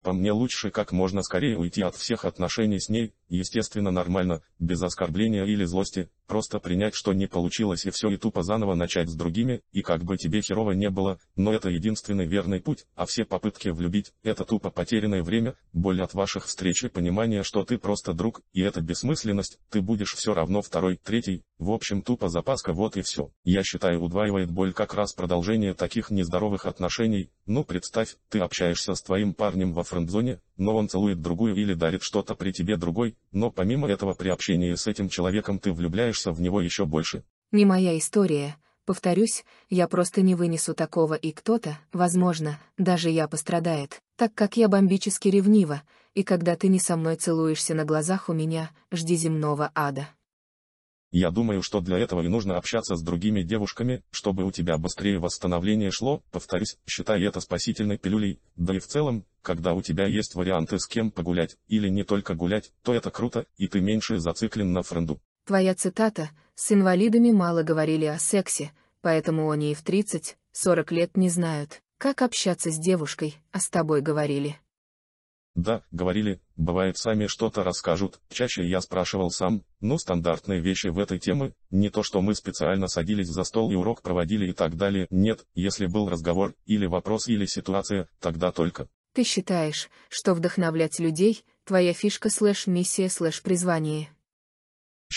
[0.04, 4.82] По мне лучше как можно скорее уйти от всех отношений с ней, естественно нормально, без
[4.82, 9.16] оскорбления или злости, просто принять, что не получилось и все и тупо заново начать с
[9.16, 13.26] другими, и как бы тебе херово не было, но это единственный верный путь, а все
[13.26, 18.14] попытки влюбить, это тупо потерянное время, боль от ваших встреч и понимание, что ты просто
[18.14, 22.98] друг, и это бессмысленность, ты будешь все равно второй, третий, в общем тупо запаска вот
[22.98, 23.32] и все.
[23.44, 29.02] Я считаю удваивает боль как раз продолжение таких нездоровых отношений, ну представь, ты общаешься с
[29.02, 33.52] твоим парнем во френдзоне, но он целует другую или дарит что-то при тебе другой, но
[33.52, 37.24] помимо этого при общении с этим человеком ты влюбляешься в него еще больше.
[37.52, 44.02] Не моя история, повторюсь, я просто не вынесу такого и кто-то, возможно, даже я пострадает,
[44.16, 45.82] так как я бомбически ревнива,
[46.14, 50.08] и когда ты не со мной целуешься на глазах у меня, жди земного ада.
[51.18, 55.18] Я думаю, что для этого и нужно общаться с другими девушками, чтобы у тебя быстрее
[55.18, 60.36] восстановление шло, повторюсь, считай это спасительной пилюлей, да и в целом, когда у тебя есть
[60.36, 64.74] варианты с кем погулять, или не только гулять, то это круто, и ты меньше зациклен
[64.74, 65.22] на френду.
[65.46, 71.30] Твоя цитата «С инвалидами мало говорили о сексе, поэтому они и в 30-40 лет не
[71.30, 74.60] знают, как общаться с девушкой, а с тобой говорили».
[75.56, 81.18] Да, говорили, бывает сами что-то расскажут, чаще я спрашивал сам, ну стандартные вещи в этой
[81.18, 85.08] теме, не то что мы специально садились за стол и урок проводили и так далее,
[85.10, 88.90] нет, если был разговор, или вопрос, или ситуация, тогда только.
[89.14, 94.10] Ты считаешь, что вдохновлять людей– твоя фишка слэш-миссия слэш-призвание?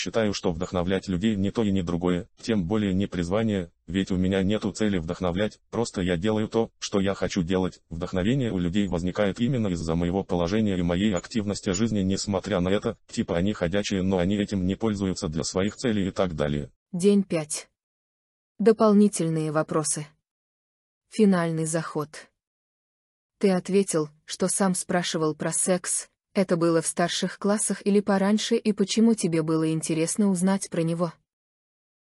[0.01, 4.17] Считаю, что вдохновлять людей не то и не другое, тем более не призвание, ведь у
[4.17, 7.81] меня нету цели вдохновлять, просто я делаю то, что я хочу делать.
[7.91, 12.97] Вдохновение у людей возникает именно из-за моего положения и моей активности жизни, несмотря на это,
[13.09, 16.71] типа они ходячие, но они этим не пользуются для своих целей и так далее.
[16.93, 17.69] День 5.
[18.61, 20.07] Дополнительные вопросы.
[21.09, 22.31] Финальный заход.
[23.39, 26.09] Ты ответил, что сам спрашивал про секс,
[26.39, 31.13] это было в старших классах или пораньше и почему тебе было интересно узнать про него?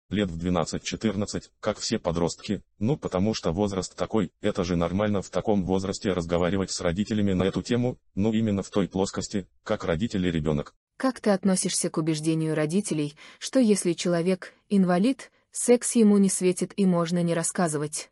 [0.09, 5.29] Лет в 12-14, как все подростки, ну потому что возраст такой, это же нормально в
[5.29, 10.27] таком возрасте разговаривать с родителями на эту тему, ну именно в той плоскости, как родитель
[10.27, 10.75] и ребенок.
[10.97, 16.85] Как ты относишься к убеждению родителей, что если человек инвалид, секс ему не светит и
[16.85, 18.11] можно не рассказывать?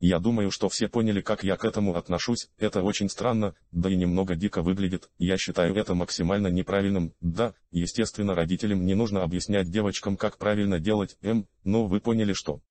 [0.00, 3.96] Я думаю, что все поняли, как я к этому отношусь, это очень странно, да и
[3.96, 10.16] немного дико выглядит, я считаю это максимально неправильным, да, естественно родителям не нужно объяснять девочкам,
[10.16, 12.62] как правильно делать, М, но вы поняли что.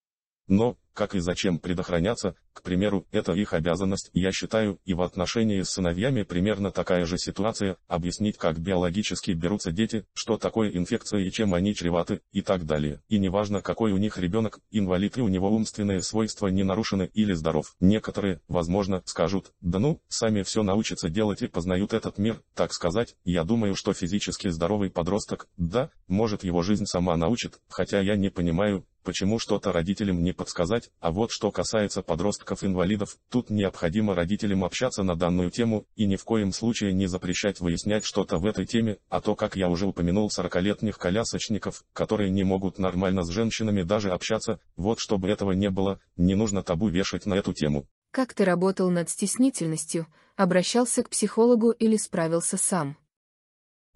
[0.49, 5.61] Но, как и зачем предохраняться, к примеру, это их обязанность, я считаю, и в отношении
[5.61, 11.31] с сыновьями примерно такая же ситуация, объяснить как биологически берутся дети, что такое инфекция и
[11.31, 13.01] чем они чреваты, и так далее.
[13.07, 17.33] И неважно какой у них ребенок, инвалид и у него умственные свойства не нарушены или
[17.33, 17.75] здоров.
[17.79, 23.15] Некоторые, возможно, скажут, да ну, сами все научатся делать и познают этот мир, так сказать,
[23.23, 28.29] я думаю, что физически здоровый подросток, да, может его жизнь сама научит, хотя я не
[28.29, 35.01] понимаю, почему что-то родителям не подсказать, а вот что касается подростков-инвалидов, тут необходимо родителям общаться
[35.01, 38.99] на данную тему, и ни в коем случае не запрещать выяснять что-то в этой теме,
[39.09, 44.11] а то, как я уже упомянул, 40-летних колясочников, которые не могут нормально с женщинами даже
[44.11, 47.87] общаться, вот чтобы этого не было, не нужно табу вешать на эту тему.
[48.11, 50.05] Как ты работал над стеснительностью,
[50.35, 52.95] обращался к психологу или справился сам?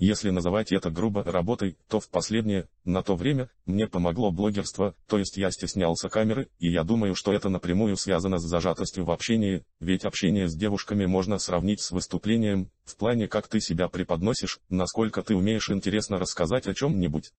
[0.06, 5.18] Если называть это грубо работой, то в последнее, на то время, мне помогло блогерство, то
[5.18, 9.64] есть я стеснялся камеры, и я думаю, что это напрямую связано с зажатостью в общении,
[9.80, 15.24] ведь общение с девушками можно сравнить с выступлением, в плане как ты себя преподносишь, насколько
[15.24, 17.32] ты умеешь интересно рассказать о чем-нибудь.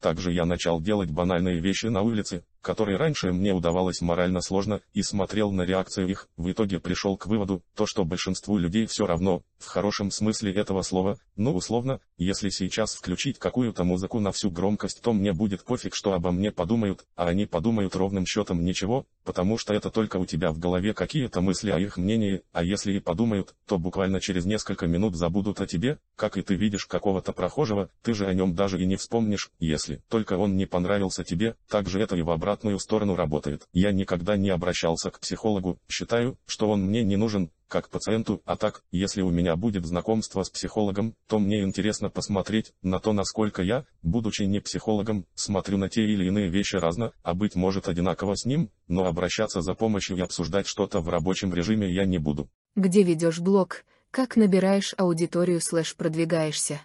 [0.00, 5.00] Также я начал делать банальные вещи на улице, которые раньше мне удавалось морально сложно, и
[5.04, 9.42] смотрел на реакцию их, в итоге пришел к выводу, то что большинству людей все равно,
[9.58, 15.00] в хорошем смысле этого слова, ну условно, если сейчас включить какую-то музыку на всю громкость,
[15.00, 19.58] то мне будет пофиг, что обо мне подумают, а они подумают ровным счетом ничего, потому
[19.58, 22.98] что это только у тебя в голове какие-то мысли о их мнении, а если и
[22.98, 27.90] подумают, то буквально через несколько минут забудут о тебе, как и ты видишь какого-то прохожего,
[28.02, 31.88] ты же о нем даже и не вспомнишь, если только он не понравился тебе, так
[31.88, 33.68] же это и в обратном обратную сторону работает.
[33.74, 38.56] Я никогда не обращался к психологу, считаю, что он мне не нужен, как пациенту, а
[38.56, 43.62] так, если у меня будет знакомство с психологом, то мне интересно посмотреть на то, насколько
[43.62, 48.36] я, будучи не психологом, смотрю на те или иные вещи разно, а быть может одинаково
[48.36, 52.48] с ним, но обращаться за помощью и обсуждать что-то в рабочем режиме я не буду.
[52.76, 53.84] Где ведешь блог?
[54.10, 56.80] Как набираешь аудиторию слэш продвигаешься?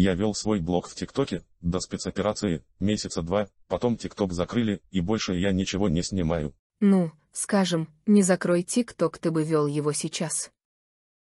[0.00, 5.34] Я вел свой блог в ТикТоке, до спецоперации, месяца два, потом ТикТок закрыли, и больше
[5.34, 6.54] я ничего не снимаю.
[6.78, 10.52] Ну, скажем, не закрой ТикТок, ты бы вел его сейчас.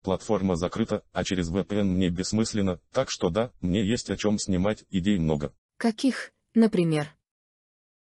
[0.02, 4.84] Платформа закрыта, а через VPN мне бессмысленно, так что да, мне есть о чем снимать,
[4.90, 5.54] идей много.
[5.76, 7.14] Каких, например?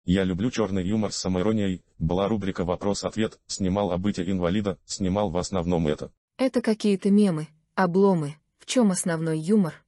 [0.06, 5.36] Я люблю черный юмор с самоиронией, была рубрика «Вопрос-ответ», снимал о быте инвалида, снимал в
[5.36, 6.14] основном это.
[6.38, 9.85] Это какие-то мемы, обломы, в чем основной юмор?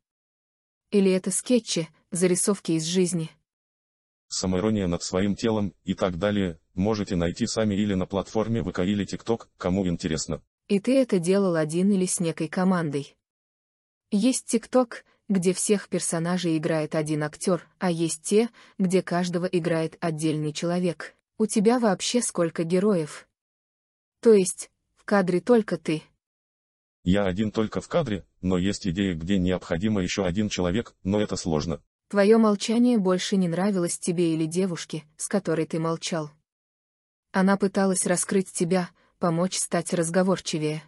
[0.91, 3.29] Или это скетчи, зарисовки из жизни?
[4.29, 9.05] Самоирония над своим телом и так далее, можете найти сами или на платформе ВК или
[9.05, 10.41] ТикТок, кому интересно.
[10.67, 13.15] И ты это делал один или с некой командой?
[14.11, 20.53] Есть ТикТок, где всех персонажей играет один актер, а есть те, где каждого играет отдельный
[20.53, 21.15] человек.
[21.37, 23.27] У тебя вообще сколько героев?
[24.21, 26.03] То есть, в кадре только ты.
[27.03, 31.35] Я один только в кадре, но есть идеи, где необходимо еще один человек, но это
[31.35, 31.81] сложно.
[32.09, 36.31] Твое молчание больше не нравилось тебе или девушке, с которой ты молчал.
[37.33, 38.89] Она пыталась раскрыть тебя,
[39.19, 40.83] помочь стать разговорчивее.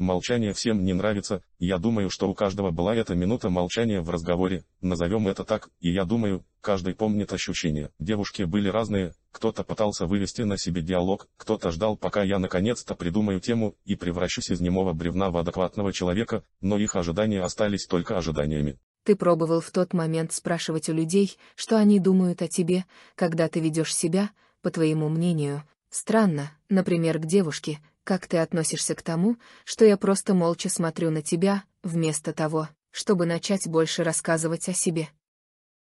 [0.00, 4.64] Молчание всем не нравится, я думаю, что у каждого была эта минута молчания в разговоре,
[4.80, 7.90] назовем это так, и я думаю, каждый помнит ощущения.
[7.98, 13.40] Девушки были разные, кто-то пытался вывести на себе диалог, кто-то ждал, пока я наконец-то придумаю
[13.40, 18.78] тему и превращусь из немого бревна в адекватного человека, но их ожидания остались только ожиданиями.
[19.04, 22.86] Ты пробовал в тот момент спрашивать у людей, что они думают о тебе,
[23.16, 24.30] когда ты ведешь себя,
[24.62, 27.80] по твоему мнению, странно, например, к девушке,
[28.10, 33.24] как ты относишься к тому, что я просто молча смотрю на тебя, вместо того, чтобы
[33.24, 35.10] начать больше рассказывать о себе?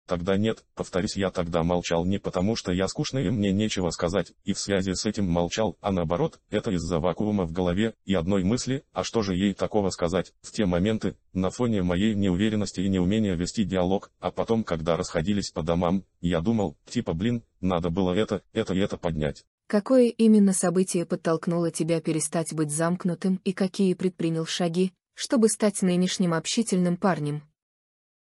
[0.08, 4.34] Тогда нет, повторюсь, я тогда молчал не потому, что я скучный и мне нечего сказать,
[4.44, 8.44] и в связи с этим молчал, а наоборот, это из-за вакуума в голове и одной
[8.44, 12.90] мысли, а что же ей такого сказать, в те моменты, на фоне моей неуверенности и
[12.90, 18.12] неумения вести диалог, а потом, когда расходились по домам, я думал, типа блин, надо было
[18.12, 19.46] это, это и это поднять.
[19.72, 26.34] Какое именно событие подтолкнуло тебя перестать быть замкнутым и какие предпринял шаги, чтобы стать нынешним
[26.34, 27.44] общительным парнем?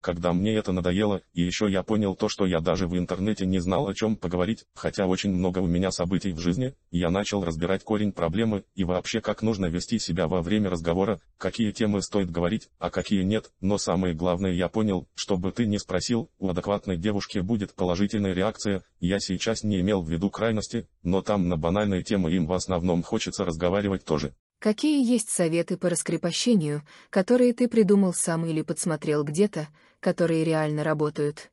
[0.02, 3.60] Когда мне это надоело, и еще я понял то, что я даже в интернете не
[3.60, 7.84] знал о чем поговорить, хотя очень много у меня событий в жизни, я начал разбирать
[7.84, 12.68] корень проблемы и вообще как нужно вести себя во время разговора, какие темы стоит говорить,
[12.80, 17.38] а какие нет, но самое главное я понял, чтобы ты не спросил, у адекватной девушки
[17.38, 22.32] будет положительная реакция, я сейчас не имел в виду крайности, но там на банальные темы
[22.32, 24.34] им в основном хочется разговаривать тоже.
[24.62, 29.66] Какие есть советы по раскрепощению, которые ты придумал сам или подсмотрел где-то,
[30.02, 31.50] которые реально работают?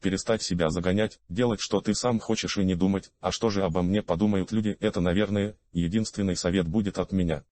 [0.00, 3.82] Перестать себя загонять, делать что ты сам хочешь и не думать, а что же обо
[3.82, 7.44] мне подумают люди, это, наверное, единственный совет будет от меня.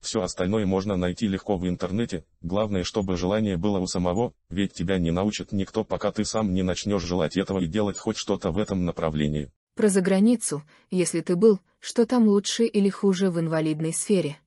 [0.00, 4.98] Все остальное можно найти легко в интернете, главное, чтобы желание было у самого, ведь тебя
[4.98, 8.58] не научит никто, пока ты сам не начнешь желать этого и делать хоть что-то в
[8.58, 9.50] этом направлении.
[9.74, 14.38] Про заграницу, если ты был, что там лучше или хуже в инвалидной сфере?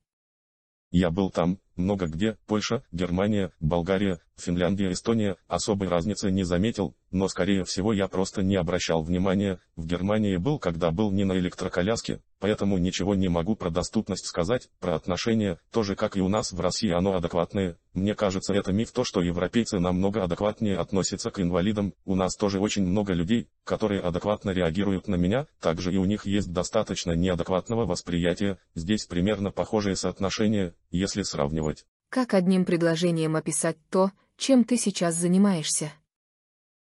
[0.90, 7.28] Я был там, много где, Польша, Германия, Болгария, Финляндия, Эстония, особой разницы не заметил, но
[7.28, 12.20] скорее всего я просто не обращал внимания, в Германии был когда был не на электроколяске,
[12.38, 16.60] поэтому ничего не могу про доступность сказать, про отношения, тоже как и у нас в
[16.60, 21.94] России оно адекватное, мне кажется это миф то, что европейцы намного адекватнее относятся к инвалидам,
[22.04, 26.26] у нас тоже очень много людей, которые адекватно реагируют на меня, также и у них
[26.26, 31.86] есть достаточно неадекватного восприятия, здесь примерно похожие соотношения, если сравнивать.
[32.08, 35.92] Как одним предложением описать то, чем ты сейчас занимаешься?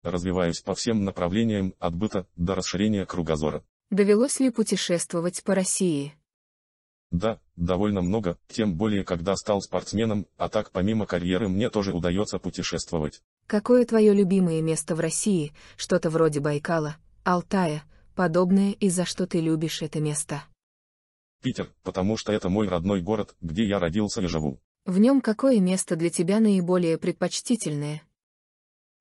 [0.04, 3.64] Развиваюсь по всем направлениям, от быта до расширения кругозора.
[3.90, 6.14] Довелось ли путешествовать по России?
[7.10, 12.38] Да, довольно много, тем более когда стал спортсменом, а так помимо карьеры мне тоже удается
[12.38, 13.22] путешествовать.
[13.46, 17.84] Какое твое любимое место в России, что-то вроде Байкала, Алтая,
[18.14, 20.44] подобное и за что ты любишь это место?
[21.42, 24.60] Питер, потому что это мой родной город, где я родился и живу.
[24.86, 28.02] В нем какое место для тебя наиболее предпочтительное?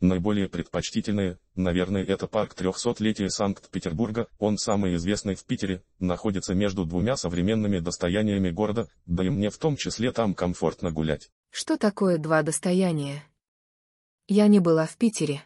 [0.01, 7.17] Наиболее предпочтительное, наверное, это парк 300-летия Санкт-Петербурга, он самый известный в Питере, находится между двумя
[7.17, 11.31] современными достояниями города, да и мне в том числе там комфортно гулять.
[11.51, 13.25] Что такое два достояния?
[14.29, 15.43] Я не была в Питере.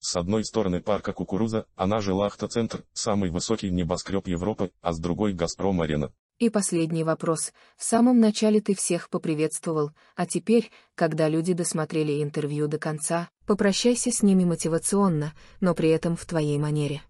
[0.00, 5.32] С одной стороны парка Кукуруза, она же Лахта-центр, самый высокий небоскреб Европы, а с другой
[5.32, 6.12] Газпром-арена.
[6.40, 7.52] И последний вопрос.
[7.76, 14.10] В самом начале ты всех поприветствовал, а теперь, когда люди досмотрели интервью до конца, попрощайся
[14.10, 17.02] с ними мотивационно, но при этом в твоей манере.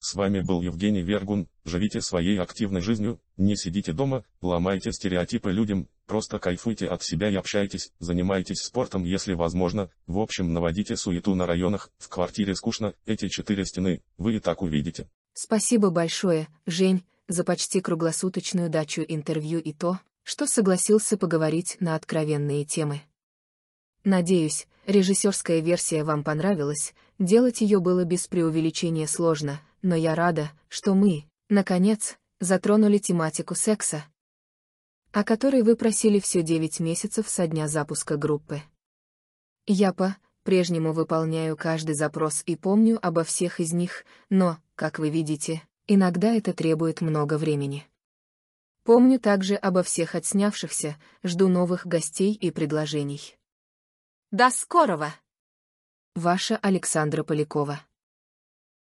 [0.00, 5.88] С вами был Евгений Вергун, живите своей активной жизнью, не сидите дома, ломайте стереотипы людям,
[6.06, 11.46] просто кайфуйте от себя и общайтесь, занимайтесь спортом если возможно, в общем наводите суету на
[11.46, 15.08] районах, в квартире скучно, эти четыре стены, вы и так увидите.
[15.32, 22.64] Спасибо большое, Жень, за почти круглосуточную дачу интервью и то, что согласился поговорить на откровенные
[22.64, 23.02] темы.
[24.04, 30.94] Надеюсь, режиссерская версия вам понравилась, делать ее было без преувеличения сложно, но я рада, что
[30.94, 34.04] мы, наконец, затронули тематику секса,
[35.12, 38.62] о которой вы просили все 9 месяцев со дня запуска группы.
[39.66, 45.62] Я по-прежнему выполняю каждый запрос и помню обо всех из них, но, как вы видите,
[45.86, 47.86] Иногда это требует много времени.
[48.84, 53.36] Помню также обо всех отснявшихся, жду новых гостей и предложений.
[54.30, 55.14] До скорого!
[56.14, 57.80] Ваша Александра Полякова